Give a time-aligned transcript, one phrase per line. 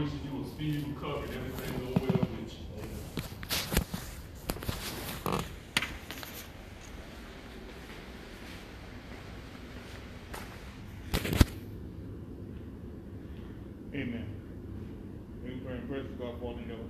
[0.00, 2.64] wishing you a speedy recovery and everything go well with you.
[13.92, 14.26] Amen.
[15.44, 16.80] We pray and praise God, Father, in.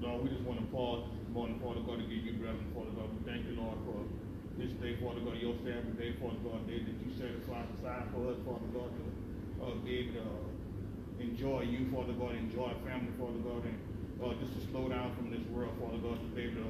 [0.00, 2.90] Lord, we just want to pause this morning, Father God, to give you blessing, Father
[2.98, 3.14] God.
[3.14, 4.02] We thank you, Lord, for
[4.58, 8.26] this day, Father God, your Sabbath day, Father God, day that you set aside for
[8.34, 9.06] us, Father God, to
[9.62, 10.49] uh, be able to uh,
[11.20, 13.78] enjoy you, Father God, enjoy family, Father God, and
[14.20, 16.68] uh, just to slow down from this world, Father God, to be able to,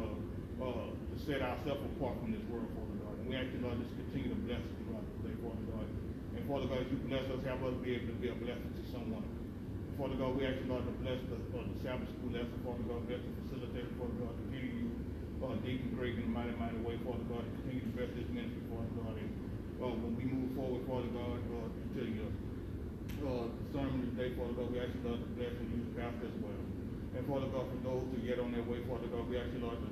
[0.61, 3.15] uh, uh, to set ourselves apart from this world, Father God.
[3.23, 5.87] And we ask you, Lord, just continue to bless us throughout the Father God.
[6.35, 8.71] And Father God, as you bless us, have us be able to be a blessing
[8.75, 9.27] to someone.
[9.99, 12.85] Father God, we ask you, Lord, to bless the, uh, the Sabbath school lesson, Father
[12.89, 14.89] God, bless the facilitator, Father God, continue you,
[15.45, 18.29] uh, Deacon Craig in a mighty, mighty way, Father God, and continue to bless this
[18.33, 19.31] ministry, Father God, and,
[19.77, 22.33] uh, when we move forward, Father God, uh, to your,
[23.21, 26.27] uh, sermon today, Father God, we ask you, Lord, to bless and use the pastor
[26.33, 26.61] as well.
[27.13, 29.61] And Father God, for those who get on their way, Father God, we ask you,
[29.61, 29.89] Lord, to,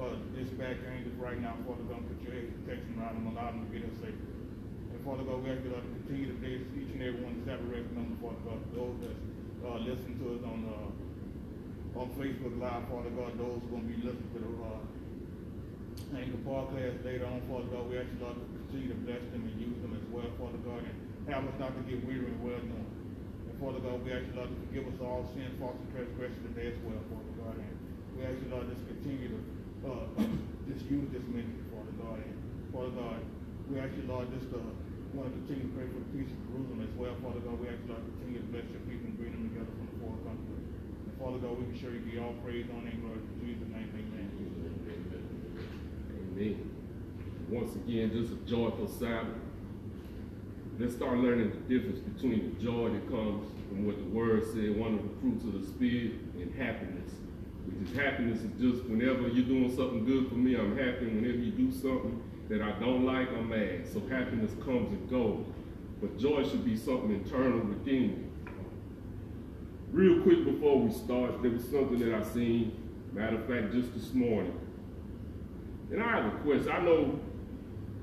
[0.00, 3.70] uh, dispatch angels right now, Father God, put your protection around them, allow them to
[3.74, 4.16] get us safe.
[4.16, 7.36] And Father God, we ask you, Lord, to continue to bless each and every one
[7.36, 7.68] of the Sabbath
[8.16, 9.16] Father God, those that,
[9.60, 13.92] uh, listen to us on, uh, on Facebook Live, Father God, those who are gonna
[13.92, 14.80] be listening to the, uh,
[16.16, 19.42] Anchor podcast later on, Father God, we ask you, Lord, to continue to bless them
[19.46, 22.42] and use them as well, Father God, and have us not to get weary and
[22.42, 22.90] well doing.
[23.46, 26.42] And Father God, we ask you, Lord, to forgive us all sin, faults, and transgressions
[26.50, 27.74] today as well, Father God, and
[28.18, 29.40] we ask you, Lord, just continue to,
[29.86, 30.10] uh,
[30.66, 32.34] just use this ministry, Father God, and
[32.74, 33.22] Father God,
[33.70, 34.58] we ask you, Lord, just, uh,
[35.14, 37.66] want to continue to pray for the peace of Jerusalem as well, Father God, we
[37.70, 39.96] ask you, Lord, to continue to bless your people and bring them together from the
[40.02, 40.66] four countries.
[40.66, 43.70] And Father God, we can sure you be all praise, honor, and glory in Jesus'
[43.70, 44.30] name, amen.
[46.34, 46.58] Amen.
[47.50, 49.49] Once again, just a joyful Sabbath.
[50.80, 54.78] Let's start learning the difference between the joy that comes from what the word said,
[54.78, 57.10] one of the fruits of the spirit, and happiness.
[57.66, 61.04] Which is happiness is just whenever you're doing something good for me, I'm happy.
[61.04, 63.92] Whenever you do something that I don't like, I'm mad.
[63.92, 65.44] So happiness comes and goes.
[66.00, 68.30] But joy should be something internal within you.
[69.92, 72.72] Real quick before we start, there was something that I seen,
[73.12, 74.58] matter of fact, just this morning.
[75.90, 76.70] And I have a question.
[76.72, 77.20] I know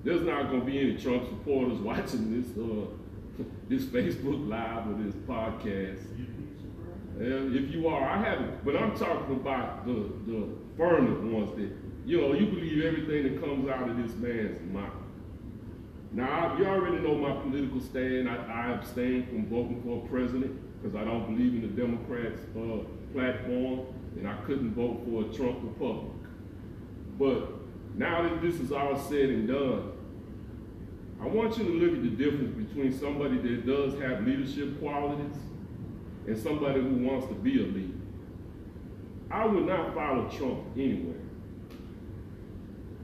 [0.07, 5.03] there's not going to be any Trump supporters watching this uh, this Facebook Live or
[5.03, 6.06] this podcast.
[7.19, 8.63] Uh, if you are, I haven't.
[8.63, 10.47] But I'm talking about the the
[10.78, 11.72] firm ones that
[12.06, 14.94] you know you believe everything that comes out of this man's mouth.
[16.13, 18.29] Now you already know my political stand.
[18.29, 22.44] I, I abstain from voting for a president because I don't believe in the Democrats'
[22.56, 26.13] uh, platform, and I couldn't vote for a Trump Republic.
[27.19, 27.51] But
[27.97, 29.97] now that this is all said and done,
[31.22, 35.38] I want you to look at the difference between somebody that does have leadership qualities
[36.28, 37.94] and somebody who wants to be a leader.
[39.31, 41.16] I would not follow Trump anywhere.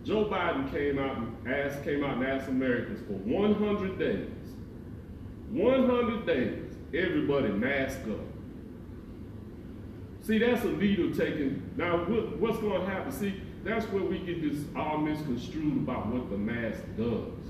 [0.03, 4.29] Joe Biden came out and asked, came out and asked Americans for 100 days.
[5.49, 8.19] 100 days, everybody mask up.
[10.21, 11.69] See, that's a leader taking.
[11.75, 13.11] Now, what, what's going to happen?
[13.11, 17.42] See, that's where we get this all misconstrued about what the mask does.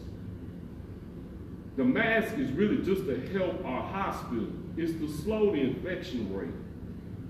[1.76, 4.48] The mask is really just to help our hospital.
[4.78, 6.54] It's to slow the infection rate.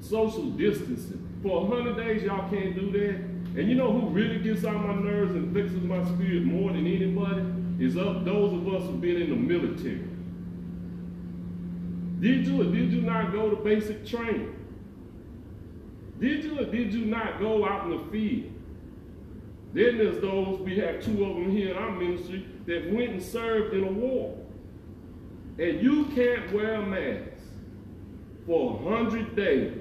[0.02, 1.40] Social distancing.
[1.42, 3.16] For 100 days, y'all can't do that.
[3.60, 6.88] And you know who really gets on my nerves and fixes my spirit more than
[6.88, 7.44] anybody?
[7.80, 10.08] Is up those of us who've been in the military.
[12.20, 14.56] Did you or did you not go to basic training?
[16.20, 18.53] Did you or did you not go out in the field?
[19.74, 23.24] Then there's those, we have two of them here in our ministry, that went and
[23.24, 24.38] served in a war.
[25.58, 27.42] And you can't wear a mask
[28.46, 29.80] for 100 days.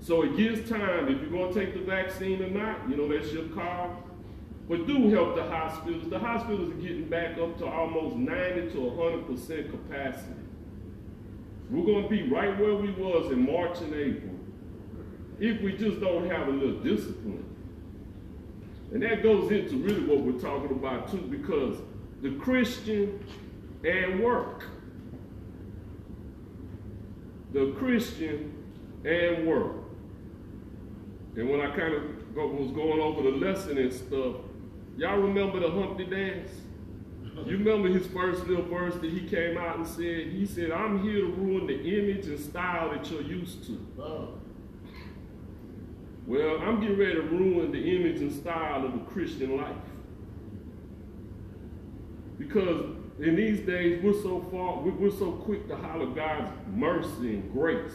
[0.00, 3.08] So it gives time, if you're going to take the vaccine or not, you know,
[3.08, 4.02] that's your call.
[4.68, 6.08] But do help the hospitals.
[6.08, 10.34] The hospitals are getting back up to almost 90 to 100% capacity.
[11.70, 14.34] We're going to be right where we was in March and April
[15.38, 17.53] if we just don't have a little discipline.
[18.94, 21.78] And that goes into really what we're talking about too, because
[22.22, 23.22] the Christian
[23.84, 24.64] and work.
[27.52, 28.54] The Christian
[29.04, 29.76] and work.
[31.36, 34.36] And when I kind of was going over the lesson and stuff,
[34.96, 36.52] y'all remember the Humpty Dance?
[37.46, 41.02] You remember his first little verse that he came out and said, he said, I'm
[41.02, 43.86] here to ruin the image and style that you're used to.
[43.98, 44.28] Oh.
[46.26, 49.76] Well, I'm getting ready to ruin the image and style of the Christian life.
[52.38, 57.52] Because in these days, we're so far, we're so quick to holler God's mercy and
[57.52, 57.92] grace.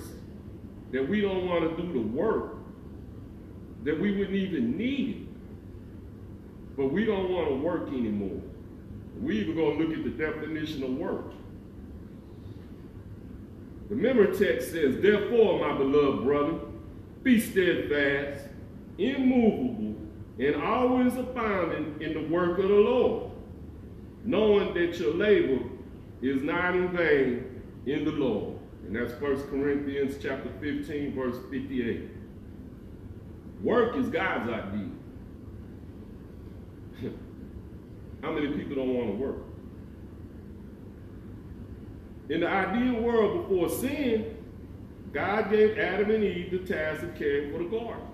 [0.91, 2.55] that we don't want to do the work,
[3.83, 6.75] that we wouldn't even need it.
[6.75, 8.41] But we don't want to work anymore.
[9.19, 11.33] We even going to look at the definition of work.
[13.89, 16.59] The memory text says, Therefore, my beloved brother,
[17.23, 18.45] be steadfast,
[18.97, 19.95] immovable,
[20.39, 23.31] and always abounding in the work of the Lord,
[24.23, 25.65] knowing that your labor
[26.21, 28.57] is not in vain in the Lord.
[28.85, 32.09] And that's 1 Corinthians chapter 15, verse 58.
[33.61, 34.89] Work is God's idea.
[38.21, 39.37] How many people don't want to work?
[42.29, 44.37] In the ideal world before sin,
[45.13, 48.05] God gave Adam and Eve the task of caring for the garden.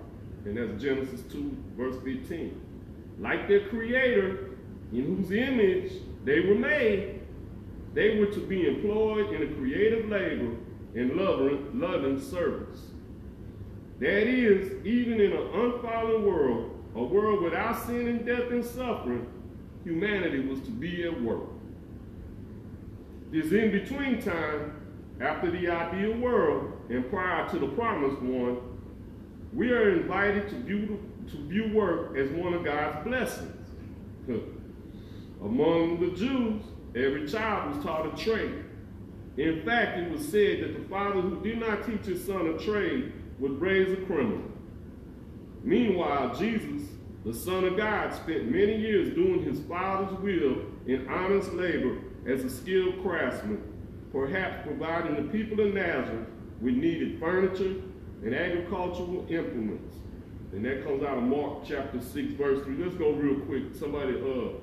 [0.44, 2.60] And that's Genesis 2, verse 15.
[3.18, 4.50] Like their creator,
[4.92, 5.92] in whose image
[6.24, 7.20] they were made,
[7.94, 10.54] they were to be employed in a creative labor
[10.94, 12.80] and loving, loving service.
[13.98, 19.26] That is, even in an unfallen world, a world without sin and death and suffering,
[19.84, 21.48] humanity was to be at work.
[23.30, 24.72] This in between time,
[25.20, 28.58] after the ideal world and prior to the promised one,
[29.52, 31.00] we are invited to view,
[31.30, 33.70] to view work as one of God's blessings.
[35.42, 36.62] Among the Jews,
[36.94, 38.64] every child was taught a trade.
[39.36, 42.58] In fact, it was said that the father who did not teach his son a
[42.58, 44.50] trade would raise a criminal.
[45.62, 46.88] Meanwhile, Jesus,
[47.24, 52.44] the Son of God, spent many years doing his Father's will in honest labor as
[52.44, 53.60] a skilled craftsman,
[54.12, 56.28] perhaps providing the people of Nazareth
[56.60, 57.82] with needed furniture
[58.22, 59.94] and agricultural implements.
[60.52, 62.76] And that comes out of Mark chapter 6, verse 3.
[62.82, 63.74] Let's go real quick.
[63.78, 64.56] Somebody uh,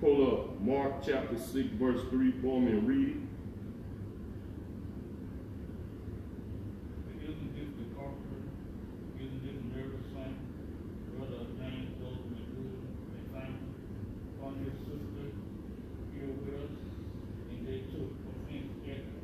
[0.00, 3.16] pull up Mark chapter 6, verse 3 for me and read it.
[7.24, 8.46] Isn't this the carpenter?
[9.18, 10.38] Isn't this Mary Saint,
[11.18, 12.86] brother of James, Joseph, and Judah,
[13.18, 13.74] and Simon?
[14.44, 15.26] On his sister
[16.14, 16.74] here with us,
[17.50, 19.20] and they took offense at her.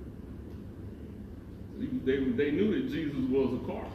[2.06, 3.90] They, they knew that Jesus was a carpenter.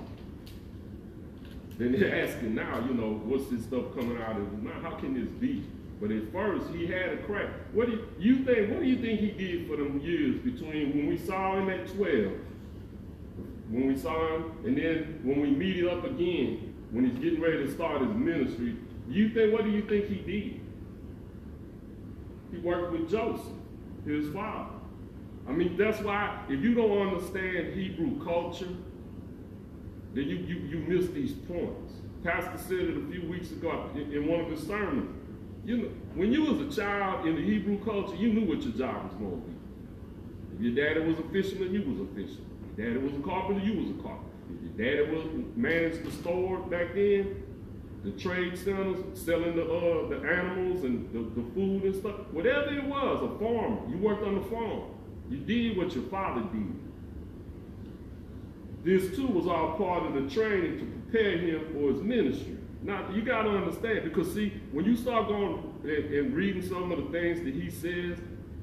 [1.78, 4.84] Then they're asking now, you know, what's this stuff coming out of his mouth?
[4.84, 5.64] How can this be?
[6.02, 7.48] But at first, he had a crack.
[7.72, 8.70] What do you, you think?
[8.70, 11.88] What do you think he did for them years between when we saw him at
[11.88, 12.34] twelve,
[13.70, 17.40] when we saw him, and then when we meet him up again, when he's getting
[17.40, 18.76] ready to start his ministry?
[19.08, 19.54] You think?
[19.54, 20.60] What do you think he did?
[22.52, 23.46] He worked with Joseph,
[24.06, 24.81] his father.
[25.48, 28.70] I mean, that's why if you don't understand Hebrew culture,
[30.14, 31.94] then you, you, you miss these points.
[32.24, 35.18] Pastor said it a few weeks ago in, in one of his sermons.
[35.66, 38.74] You know, when you was a child in the Hebrew culture, you knew what your
[38.74, 39.54] job was going to be.
[40.56, 42.50] If your daddy was a fisherman, you was a fisherman.
[42.72, 44.32] If your daddy was a carpenter, you was a carpenter.
[44.50, 47.44] If your daddy was managed the store back then,
[48.04, 52.74] the trade centers, selling the uh, the animals and the, the food and stuff, whatever
[52.74, 54.82] it was, a farmer, you worked on the farm.
[55.32, 56.78] You did what your father did.
[58.84, 62.58] This too was all part of the training to prepare him for his ministry.
[62.84, 66.92] Now you got to understand because see, when you start going and, and, reading some
[66.92, 68.18] of the things that he says,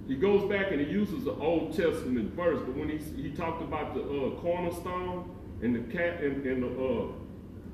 [0.07, 2.61] he goes back and he uses the Old Testament verse.
[2.61, 6.67] But when he he talked about the uh, cornerstone and the cap and, and the
[6.67, 7.07] uh,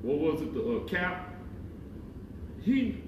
[0.03, 1.33] what was it the uh, cap,
[2.61, 3.01] he.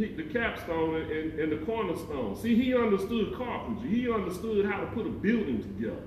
[0.00, 2.36] He, the capstone and, and the cornerstone.
[2.36, 3.90] See, he understood carpentry.
[3.90, 6.02] He understood how to put a building together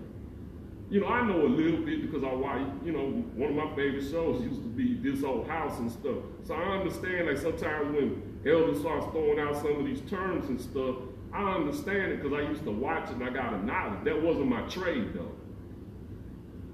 [0.94, 3.76] you know, I know a little bit because I watch, you know, one of my
[3.76, 6.18] favorite shows used to be This Old House and stuff.
[6.44, 10.62] So I understand, like, sometimes when elders starts throwing out some of these terms and
[10.62, 10.98] stuff,
[11.34, 14.04] I understand it because I used to watch it and I got a knowledge.
[14.04, 15.32] That wasn't my trade, though.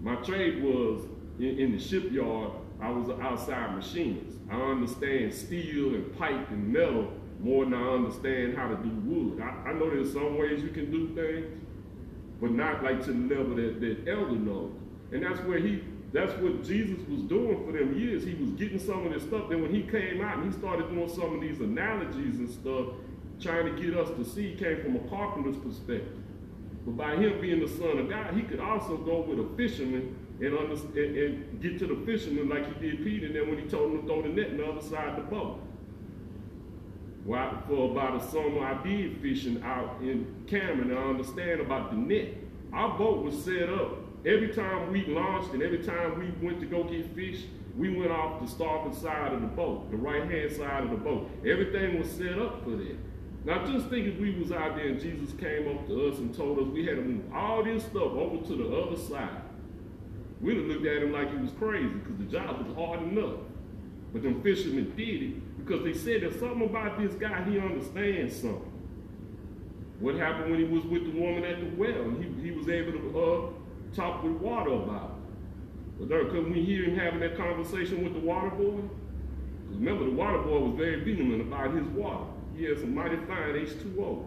[0.01, 1.05] My trade was
[1.39, 4.37] in, in the shipyard, I was an outside machinist.
[4.49, 9.41] I understand steel and pipe and metal more than I understand how to do wood.
[9.41, 11.47] I, I know there's some ways you can do things,
[12.41, 14.73] but not like to the level that, that elder knows.
[15.11, 15.83] And that's where he,
[16.13, 18.23] that's what Jesus was doing for them years.
[18.23, 19.49] He was getting some of this stuff.
[19.49, 22.87] Then when he came out and he started doing some of these analogies and stuff,
[23.41, 26.17] trying to get us to see, he came from a carpenter's perspective.
[26.85, 30.15] But by him being the son of God, he could also go with a fisherman
[30.41, 33.27] and, and, and get to the fisherman like he did Peter.
[33.27, 35.15] And then when he told him to throw the net on the other side of
[35.17, 35.61] the boat.
[37.25, 40.95] Well, for about a summer, I did fishing out in Cameron.
[40.95, 42.35] I understand about the net.
[42.73, 43.97] Our boat was set up.
[44.25, 47.43] Every time we launched and every time we went to go get fish,
[47.77, 51.29] we went off the starboard side of the boat, the right-hand side of the boat.
[51.45, 52.97] Everything was set up for that.
[53.45, 56.35] Now, just think if we was out there and Jesus came up to us and
[56.35, 59.41] told us we had to move all this stuff over to the other side.
[60.41, 63.39] We'd have looked at him like he was crazy because the job was hard enough.
[64.13, 68.35] But them fishermen did it because they said there's something about this guy, he understands
[68.35, 68.71] something.
[69.99, 72.09] What happened when he was with the woman at the well?
[72.19, 75.17] He, he was able to uh, talk with water about
[75.99, 76.09] it.
[76.09, 78.81] But couldn't we hear him having that conversation with the water boy?
[79.69, 82.25] remember, the water boy was very vehement about his water.
[82.55, 84.25] He had some mighty fine H2O.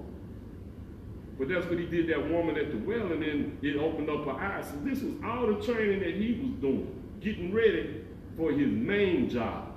[1.43, 4.25] But that's what he did that woman at the well, and then it opened up
[4.27, 4.65] her eyes.
[4.67, 8.05] So this was all the training that he was doing, getting ready
[8.37, 9.75] for his main job.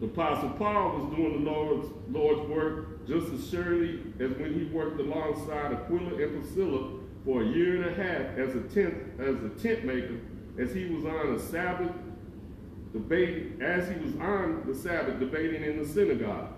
[0.00, 4.66] The Apostle Paul was doing the Lord's, Lord's work just as surely as when he
[4.66, 6.90] worked alongside Aquila and Priscilla
[7.24, 10.20] for a year and a half as a tent, as a tent maker,
[10.58, 11.92] as he was on a Sabbath
[12.92, 16.52] debating, as he was on the Sabbath debating in the synagogue.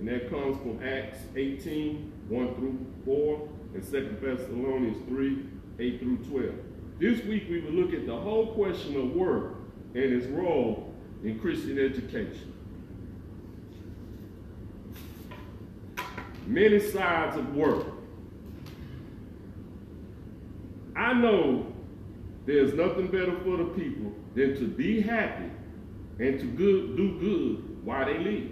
[0.00, 5.46] And that comes from Acts 18, 1 through 4, and 2 Thessalonians 3,
[5.78, 6.54] 8 through 12.
[6.98, 9.56] This week we will look at the whole question of work
[9.94, 12.52] and its role in Christian education.
[16.46, 17.86] Many sides of work.
[20.94, 21.66] I know
[22.46, 25.50] there's nothing better for the people than to be happy
[26.18, 28.50] and to good, do good while they live.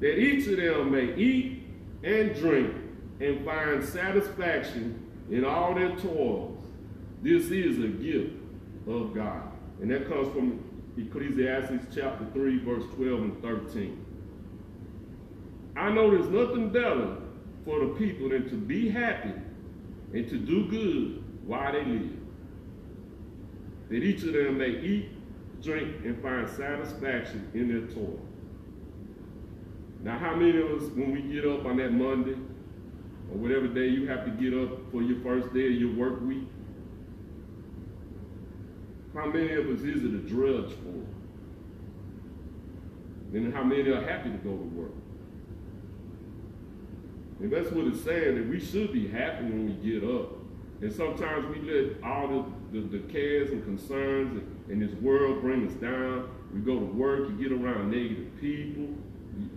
[0.00, 1.59] That each of them may eat
[2.02, 2.74] and drink
[3.20, 6.64] and find satisfaction in all their toils.
[7.22, 8.34] This is a gift
[8.86, 9.50] of God.
[9.80, 10.64] And that comes from
[10.96, 14.06] Ecclesiastes chapter 3, verse 12 and 13.
[15.76, 17.16] I know there's nothing better
[17.64, 19.32] for the people than to be happy
[20.12, 22.16] and to do good while they live.
[23.88, 25.10] That each of them may eat,
[25.62, 28.20] drink, and find satisfaction in their toil.
[30.02, 32.36] Now, how many of us, when we get up on that Monday,
[33.30, 36.20] or whatever day you have to get up for your first day of your work
[36.22, 36.48] week,
[39.14, 41.06] how many of us is it a drudge for?
[43.36, 44.92] And how many are happy to go to work?
[47.40, 50.32] And that's what it's saying, that we should be happy when we get up.
[50.80, 55.66] And sometimes we let all the, the, the cares and concerns in this world bring
[55.66, 56.30] us down.
[56.54, 58.94] We go to work, you get around negative people,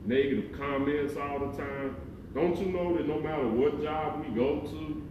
[0.05, 1.95] negative comments all the time.
[2.33, 5.10] Don't you know that no matter what job we go to,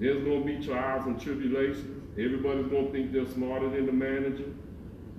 [0.00, 2.02] there's going to be trials and tribulations.
[2.18, 4.52] Everybody's going to think they're smarter than the manager.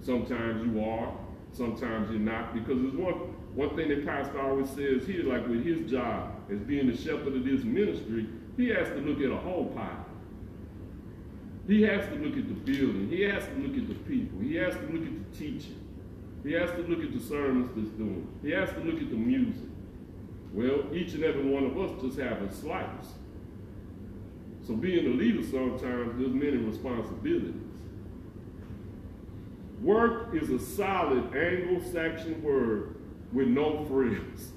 [0.01, 1.13] Sometimes you are,
[1.51, 2.53] sometimes you're not.
[2.53, 3.13] Because there's one,
[3.55, 7.35] one thing that Pastor always says here, like with his job as being the shepherd
[7.35, 9.97] of this ministry, he has to look at a whole pie.
[11.67, 13.09] He has to look at the building.
[13.09, 14.39] He has to look at the people.
[14.39, 15.86] He has to look at the teaching.
[16.47, 18.25] He has to look at the sermons that's doing.
[18.41, 19.67] He has to look at the music.
[20.53, 23.15] Well, each and every one of us just have a slice.
[24.65, 27.53] So being a leader sometimes there's many responsibilities.
[29.81, 32.95] Work is a solid Anglo-Saxon word
[33.33, 34.53] with no frills.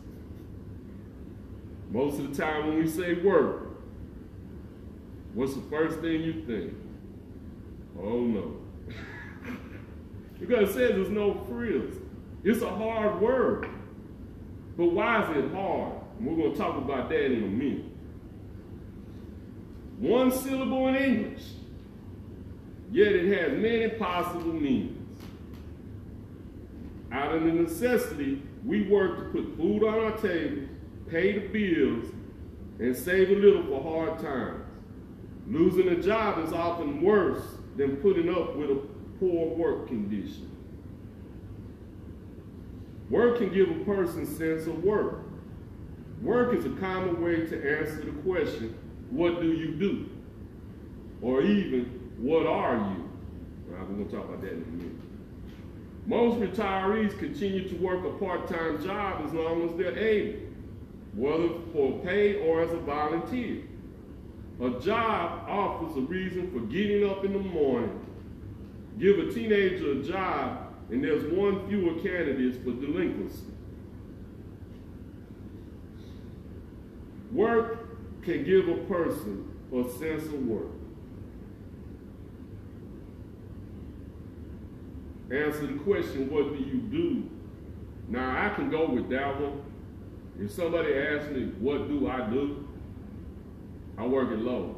[1.91, 3.69] Most of the time when we say work,
[5.35, 6.73] what's the first thing you think?
[8.01, 8.61] Oh no.
[10.41, 11.95] Because it says there's no frills.
[12.43, 13.69] It's a hard word.
[14.77, 15.93] But why is it hard?
[16.19, 17.85] And we're going to talk about that in a minute.
[19.99, 21.43] One syllable in English,
[22.91, 24.97] yet it has many possible meanings.
[27.13, 30.71] Out of the necessity, we work to put food on our tables,
[31.11, 32.07] pay the bills,
[32.79, 34.65] and save a little for hard times.
[35.47, 37.43] Losing a job is often worse
[37.77, 38.81] than putting up with a
[39.21, 40.51] poor work condition.
[43.11, 45.21] Work can give a person sense of work.
[46.23, 48.77] Work is a common way to answer the question,
[49.11, 50.09] what do you do?
[51.23, 53.11] Or even, what are you?
[53.69, 54.97] Well, we're going to talk about that in a minute.
[56.07, 60.41] Most retirees continue to work a part-time job as long as they're able,
[61.15, 63.63] whether for pay or as a volunteer.
[64.63, 67.99] A job offers a reason for getting up in the morning.
[69.01, 73.45] Give a teenager a job and there's one fewer candidates for delinquency.
[77.33, 80.67] Work can give a person a sense of work.
[85.33, 87.31] Answer the question, what do you do?
[88.09, 89.63] Now, I can go with that one.
[90.41, 92.69] If somebody asks me, what do I do?
[93.97, 94.75] I work at Lowe's.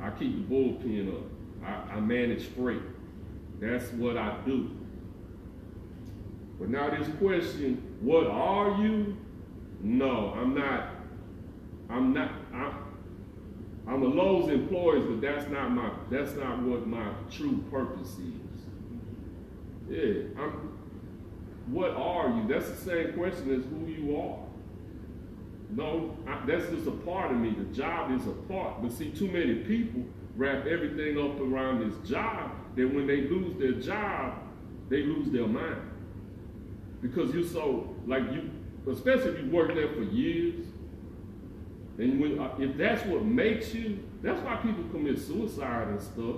[0.00, 1.37] I keep the bullpen up.
[1.68, 2.82] I, I manage freight.
[3.60, 4.70] That's what I do.
[6.58, 9.16] But now this question, what are you?
[9.80, 10.90] No, I'm not.
[11.88, 12.32] I'm not.
[12.52, 12.74] I'm,
[13.86, 18.60] I'm a Lowe's employee, but that's not my that's not what my true purpose is.
[19.88, 20.78] Yeah, I'm
[21.68, 22.48] what are you?
[22.48, 24.38] That's the same question as who you are.
[25.70, 27.50] No, I, that's just a part of me.
[27.50, 28.82] The job is a part.
[28.82, 30.04] But see, too many people
[30.38, 34.38] wrap everything up around this job that when they lose their job,
[34.88, 35.82] they lose their mind.
[37.02, 38.48] Because you're so, like you,
[38.90, 40.64] especially if you worked there for years,
[41.98, 46.36] and when, uh, if that's what makes you, that's why people commit suicide and stuff.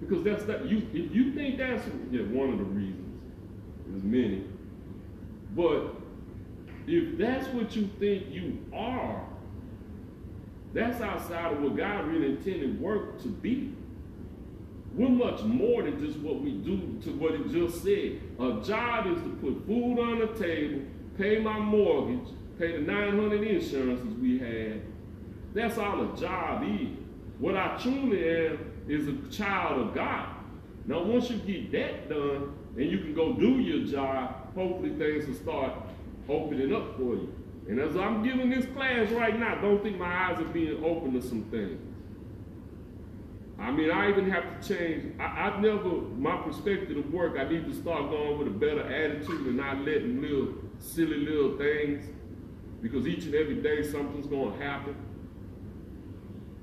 [0.00, 3.20] Because that's that you if you think that's yeah, one of the reasons.
[3.86, 4.44] There's many.
[5.54, 5.94] But
[6.86, 9.26] if that's what you think you are,
[10.78, 13.74] that's outside of what God really intended work to be.
[14.94, 18.20] We're much more than just what we do to what it just said.
[18.38, 20.82] A job is to put food on the table,
[21.16, 24.82] pay my mortgage, pay the 900 insurances we had.
[25.54, 26.88] That's all a job is.
[27.38, 30.28] What I truly am is a child of God.
[30.86, 35.26] Now, once you get that done and you can go do your job, hopefully things
[35.26, 35.72] will start
[36.28, 37.37] opening up for you.
[37.68, 41.12] And as I'm giving this class right now, don't think my eyes are being open
[41.12, 41.78] to some things.
[43.58, 45.14] I mean, I even have to change.
[45.20, 48.82] I, have never, my perspective of work, I need to start going with a better
[48.82, 52.06] attitude and not letting little silly little things
[52.80, 54.96] because each and every day something's going to happen.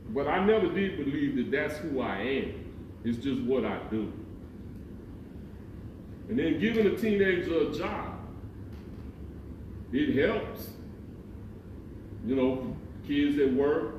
[0.10, 2.74] But I never did believe that that's who I am.
[3.04, 4.12] It's just what I do.
[6.30, 8.20] And then giving a teenager a job,
[9.92, 10.70] it helps.
[12.26, 12.76] You know,
[13.08, 13.96] kids at work,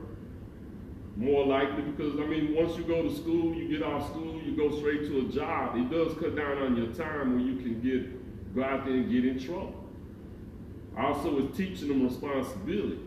[1.16, 4.40] more likely because, I mean, once you go to school, you get out of school,
[4.42, 5.76] you go straight to a job.
[5.76, 9.10] It does cut down on your time when you can get, go out there and
[9.10, 9.84] get in trouble.
[10.98, 12.98] Also, it's teaching them responsibility.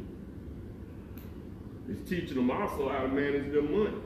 [1.90, 3.98] It's teaching them also how to manage their money.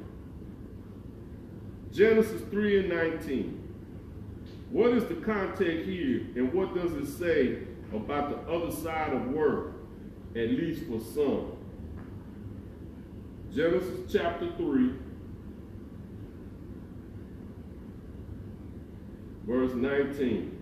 [1.91, 3.59] Genesis 3 and 19.
[4.71, 7.59] What is the context here, and what does it say
[7.93, 9.72] about the other side of work,
[10.35, 11.57] at least for some?
[13.53, 14.91] Genesis chapter 3,
[19.45, 20.52] verse 19.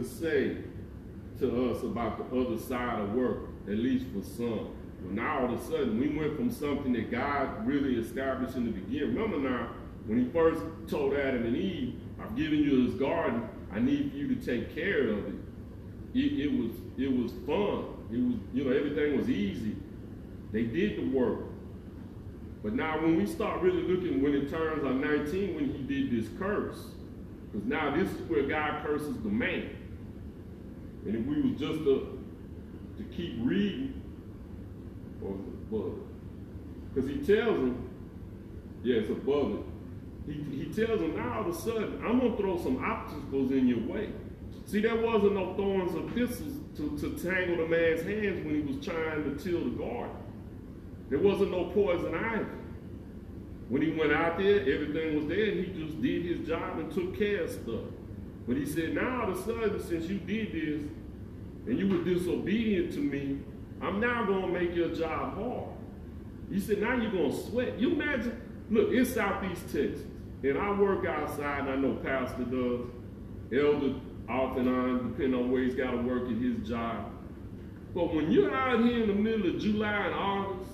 [0.00, 0.56] It say
[1.40, 4.70] to us about the other side of work, at least for some?
[5.02, 8.64] Well, now all of a sudden, we went from something that God really established in
[8.66, 9.14] the beginning.
[9.14, 9.70] Remember now,
[10.06, 14.34] when he first told Adam and Eve, I've given you this garden, I need you
[14.34, 15.34] to take care of it.
[16.14, 17.94] It, it was it was fun.
[18.10, 19.76] It was, you know, everything was easy.
[20.52, 21.40] They did the work.
[22.62, 26.10] But now when we start really looking when it turns on 19, when he did
[26.10, 26.86] this curse,
[27.52, 29.76] because now this is where God curses the man.
[31.08, 32.22] And if we was just to,
[32.98, 34.02] to keep reading,
[35.24, 35.94] or above
[36.92, 37.88] Because he tells him,
[38.82, 39.62] yeah, it's above it.
[40.26, 43.52] He, he tells him now all of a sudden, I'm going to throw some obstacles
[43.52, 44.10] in your way.
[44.66, 48.74] See, there wasn't no thorns or thistles to, to tangle the man's hands when he
[48.74, 50.14] was trying to till the garden.
[51.08, 52.44] There wasn't no poison ivy.
[53.70, 56.92] When he went out there, everything was there, and he just did his job and
[56.92, 57.97] took care of stuff.
[58.48, 60.90] But he said, now all of a sudden, since you did this,
[61.66, 63.40] and you were disobedient to me,
[63.82, 65.68] I'm now going to make your job hard.
[66.50, 67.78] He said, now you're going to sweat.
[67.78, 70.00] You imagine, look, it's Southeast Texas,
[70.42, 72.86] and I work outside, and I know Pastor does,
[73.52, 73.94] Elder
[74.30, 77.10] off and on, depending on where he's got to work at his job.
[77.94, 80.70] But when you're out here in the middle of July and August,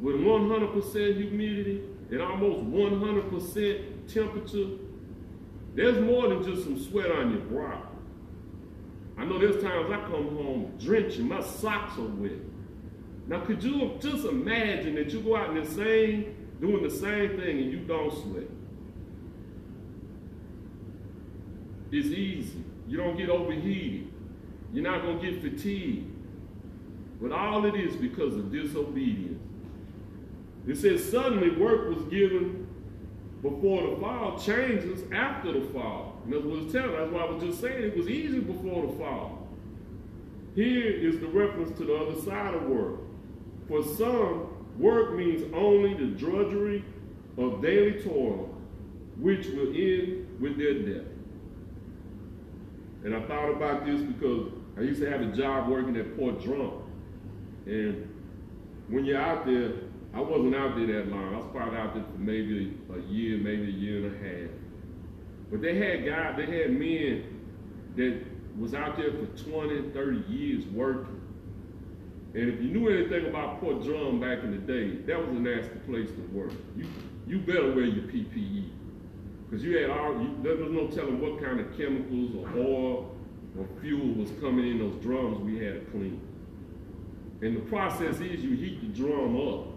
[0.00, 4.68] with 100% humidity and almost 100% temperature,
[5.76, 7.82] there's more than just some sweat on your brow.
[9.18, 12.32] I know there's times I come home drenching, my socks are wet.
[13.26, 17.36] Now, could you just imagine that you go out in the same, doing the same
[17.36, 18.48] thing and you don't sweat?
[21.92, 22.64] It's easy.
[22.88, 24.12] You don't get overheated.
[24.72, 26.10] You're not going to get fatigued.
[27.20, 29.42] But all it is because of disobedience.
[30.66, 32.65] It says suddenly work was given
[33.42, 36.20] before the fall, changes after the fall.
[36.24, 36.92] And that's what it's telling.
[36.92, 39.46] That's why I was just saying it was easy before the fall.
[40.54, 43.00] Here is the reference to the other side of work.
[43.68, 46.84] For some, work means only the drudgery
[47.36, 48.54] of daily toil,
[49.18, 51.12] which will end with their death.
[53.04, 56.42] And I thought about this because I used to have a job working at Port
[56.42, 56.82] Drum.
[57.66, 58.12] And
[58.88, 59.72] when you're out there,
[60.16, 61.34] I wasn't out there that long.
[61.34, 64.50] I was probably out there for maybe a year, maybe a year and a half.
[65.50, 67.42] But they had guys, they had men
[67.96, 68.22] that
[68.58, 71.20] was out there for 20, 30 years working.
[72.34, 75.38] And if you knew anything about Port Drum back in the day, that was a
[75.38, 76.52] nasty place to work.
[76.76, 76.86] You
[77.26, 78.70] you better wear your PPE.
[79.44, 83.16] Because you had all, you, there was no telling what kind of chemicals or oil
[83.58, 86.20] or fuel was coming in those drums we had to clean.
[87.42, 89.76] And the process is you heat the drum up.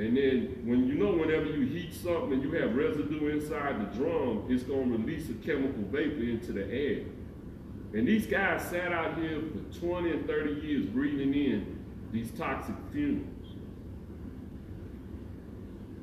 [0.00, 3.98] And then when you know whenever you heat something and you have residue inside the
[3.98, 7.02] drum, it's gonna release a chemical vapor into the air.
[7.92, 12.76] And these guys sat out here for 20 and 30 years breathing in these toxic
[12.92, 13.56] fumes.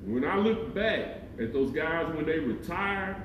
[0.06, 3.16] When I look back at those guys when they retired,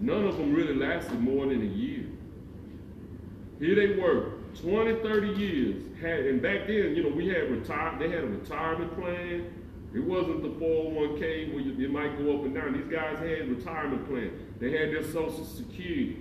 [0.00, 2.06] none of them really lasted more than a year.
[3.58, 7.98] Here they were, 20, 30 years, had, and back then, you know, we had retired,
[7.98, 9.52] they had a retirement plan.
[9.94, 12.72] It wasn't the 401k where you, it might go up and down.
[12.72, 14.32] These guys had retirement plan.
[14.58, 16.18] They had their social security.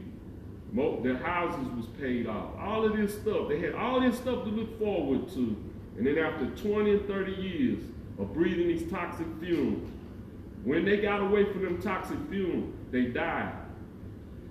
[0.75, 2.51] Their houses was paid off.
[2.59, 3.49] All of this stuff.
[3.49, 5.55] They had all this stuff to look forward to.
[5.97, 7.79] And then after 20 and 30 years
[8.19, 9.91] of breathing these toxic fumes,
[10.63, 13.53] when they got away from them toxic fumes, they died.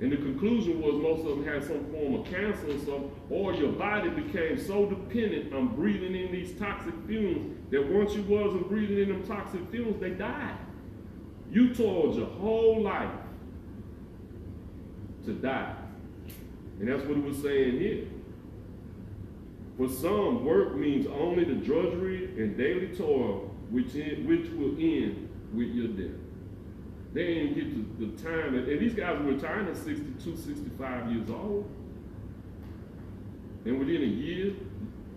[0.02, 3.54] And the conclusion was most of them had some form of cancer or something, or
[3.54, 8.68] your body became so dependent on breathing in these toxic fumes that once you wasn't
[8.68, 10.56] breathing in them toxic fumes, they died.
[11.52, 13.12] You toiled your whole life
[15.24, 15.76] to die.
[16.80, 18.06] And that's what it was saying here.
[19.78, 25.28] For some, work means only the drudgery and daily toil which, in, which will end
[25.54, 26.21] with your death.
[27.12, 31.28] They didn't get the, the time, and, these guys were retiring at 62, 65 years
[31.28, 31.70] old.
[33.64, 34.54] And within a year,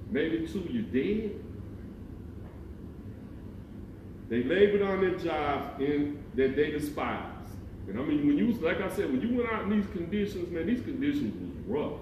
[0.09, 1.39] maybe two, you're dead.
[4.29, 7.31] They labored on their jobs in that they despised.
[7.87, 10.51] And I mean, when you like I said, when you went out in these conditions,
[10.51, 11.99] man, these conditions was rough.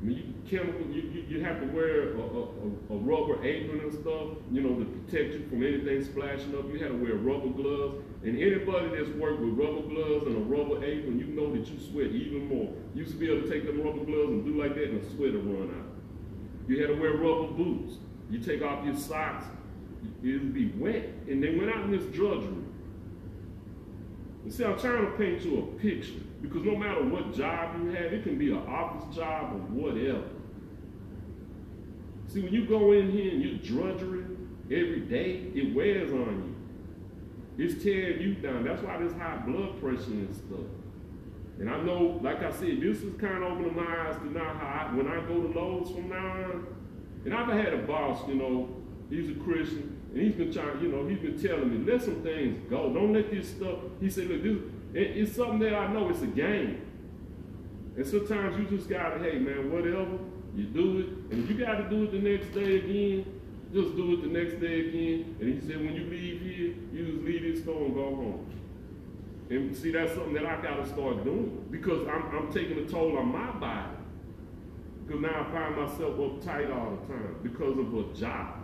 [0.00, 3.80] I mean, you, chemical, you, you, you have to wear a, a, a, rubber apron
[3.80, 6.70] and stuff, you know, to protect you from anything splashing up.
[6.72, 8.04] You had to wear rubber gloves.
[8.24, 11.78] And anybody that's worked with rubber gloves and a rubber apron, you know that you
[11.78, 12.72] sweat even more.
[12.94, 15.00] You used to be able to take them rubber gloves and do like that and
[15.00, 15.86] the sweat will run out.
[16.66, 17.94] You had to wear rubber boots.
[18.28, 19.46] You take off your socks,
[20.22, 21.08] it would be wet.
[21.28, 22.64] And they went out in this drudgery.
[24.44, 27.90] And see, I'm trying to paint you a picture because no matter what job you
[27.90, 30.24] have, it can be an office job or whatever.
[32.28, 34.24] See, when you go in here and you're drudgery
[34.66, 36.57] every day, it wears on you.
[37.58, 38.64] It's tearing you down.
[38.64, 40.66] That's why there's high blood pressure and stuff.
[41.58, 44.54] And I know, like I said, this is kind of opening my eyes to now
[44.54, 46.66] how I, when I go to Lowe's from now on,
[47.24, 48.68] and I've had a boss, you know,
[49.10, 52.22] he's a Christian, and he's been trying, you know, he's been telling me, let some
[52.22, 52.92] things go.
[52.92, 53.78] Don't let this stuff.
[54.00, 54.58] He said, look, this
[54.94, 56.82] it, it's something that I know it's a game.
[57.96, 60.18] And sometimes you just gotta, hey man, whatever,
[60.54, 61.34] you do it.
[61.34, 63.37] And you gotta do it the next day again,
[63.72, 65.36] just do it the next day again.
[65.40, 68.46] And he said, when you leave here, you just leave this store and go home.
[69.50, 73.16] And see, that's something that I gotta start doing because I'm, I'm taking a toll
[73.18, 73.96] on my body.
[75.06, 78.54] Because now I find myself uptight all the time because of a job.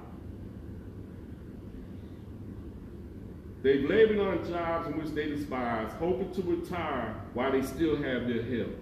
[3.62, 8.28] They've labored on jobs in which they despise, hoping to retire while they still have
[8.28, 8.76] their health.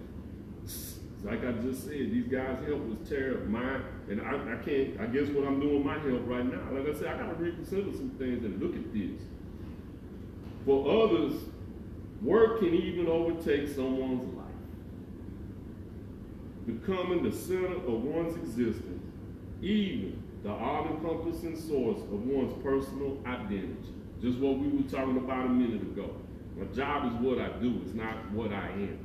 [1.23, 3.47] Like I just said, these guys' health was terrible.
[3.47, 6.77] Mine, and I, I can't, I guess what I'm doing my health right now.
[6.77, 9.21] Like I said, I gotta reconsider some things and look at this.
[10.65, 11.33] For others,
[12.21, 14.45] work can even overtake someone's life,
[16.65, 19.03] becoming the center of one's existence,
[19.61, 23.93] even the all-encompassing source of one's personal identity.
[24.21, 26.15] Just what we were talking about a minute ago.
[26.57, 28.99] My job is what I do, it's not what I am.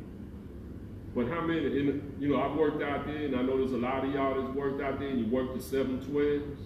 [1.19, 3.77] But how many, in, you know, I've worked out there, and I know there's a
[3.77, 6.57] lot of y'all that's worked out there, and you work the 712s.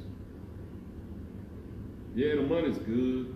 [2.15, 3.35] Yeah, the money's good.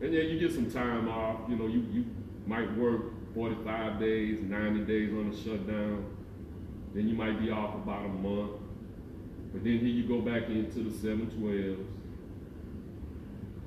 [0.00, 1.48] And yeah, you get some time off.
[1.48, 2.06] You know, you, you
[2.44, 3.02] might work
[3.36, 6.04] 45 days, 90 days on a shutdown.
[6.92, 8.60] Then you might be off about a month.
[9.52, 11.86] But then here you go back into the 712s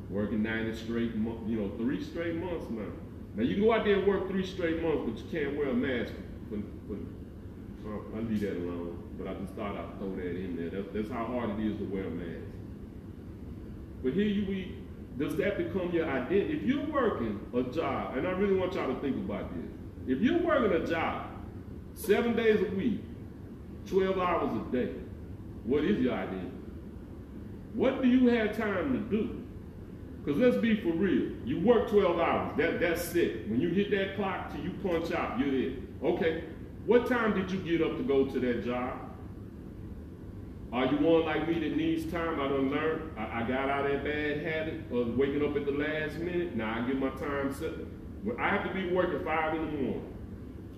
[0.10, 2.84] working 90 straight months, you know, three straight months now.
[3.36, 5.70] Now you can go out there and work three straight months, but you can't wear
[5.70, 6.12] a mask.
[8.16, 9.04] I leave that alone.
[9.18, 10.82] But I just thought I'd throw that in there.
[10.94, 12.48] That's, how hard it is to wear a mask.
[14.04, 14.76] But here you we
[15.18, 16.58] does that become your identity?
[16.58, 19.72] If you're working a job, and I really want y'all to think about this.
[20.08, 21.28] If you're working a job
[21.94, 23.02] seven days a week,
[23.88, 24.92] 12 hours a day,
[25.66, 26.50] what is your identity?
[27.74, 29.44] What do you have time to do?
[30.24, 31.32] Because let's be for real.
[31.46, 32.58] You work 12 hours.
[32.58, 33.48] That, that's it.
[33.50, 35.78] When you hit that clock till you punch out, you're there.
[36.04, 36.44] Okay.
[36.86, 39.00] What time did you get up to go to that job?
[40.74, 42.42] Are you one like me that needs time?
[42.42, 43.12] I done learned.
[43.18, 46.56] I, I got out of that bad habit of waking up at the last minute.
[46.56, 47.72] Now I get my time set.
[48.24, 50.14] When I have to be working 5 in the morning.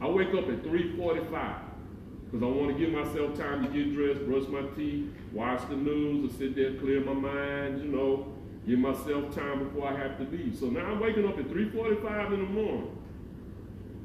[0.02, 1.60] I wake up at 3.45
[2.26, 5.76] because I want to give myself time to get dressed, brush my teeth, watch the
[5.76, 8.28] news, or sit there, clear my mind, you know,
[8.68, 10.58] give myself time before I have to leave.
[10.60, 12.95] So now I'm waking up at 3.45 in the morning,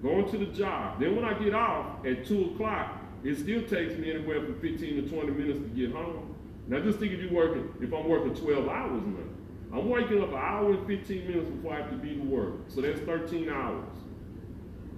[0.02, 1.00] going to the job.
[1.00, 5.04] Then when I get off at 2 o'clock, it still takes me anywhere from 15
[5.04, 6.34] to 20 minutes to get home.
[6.68, 9.78] Now just think if you're working, if I'm working 12 hours now.
[9.78, 12.54] I'm waking up an hour and 15 minutes before I have to be to work.
[12.68, 13.84] So that's 13 hours.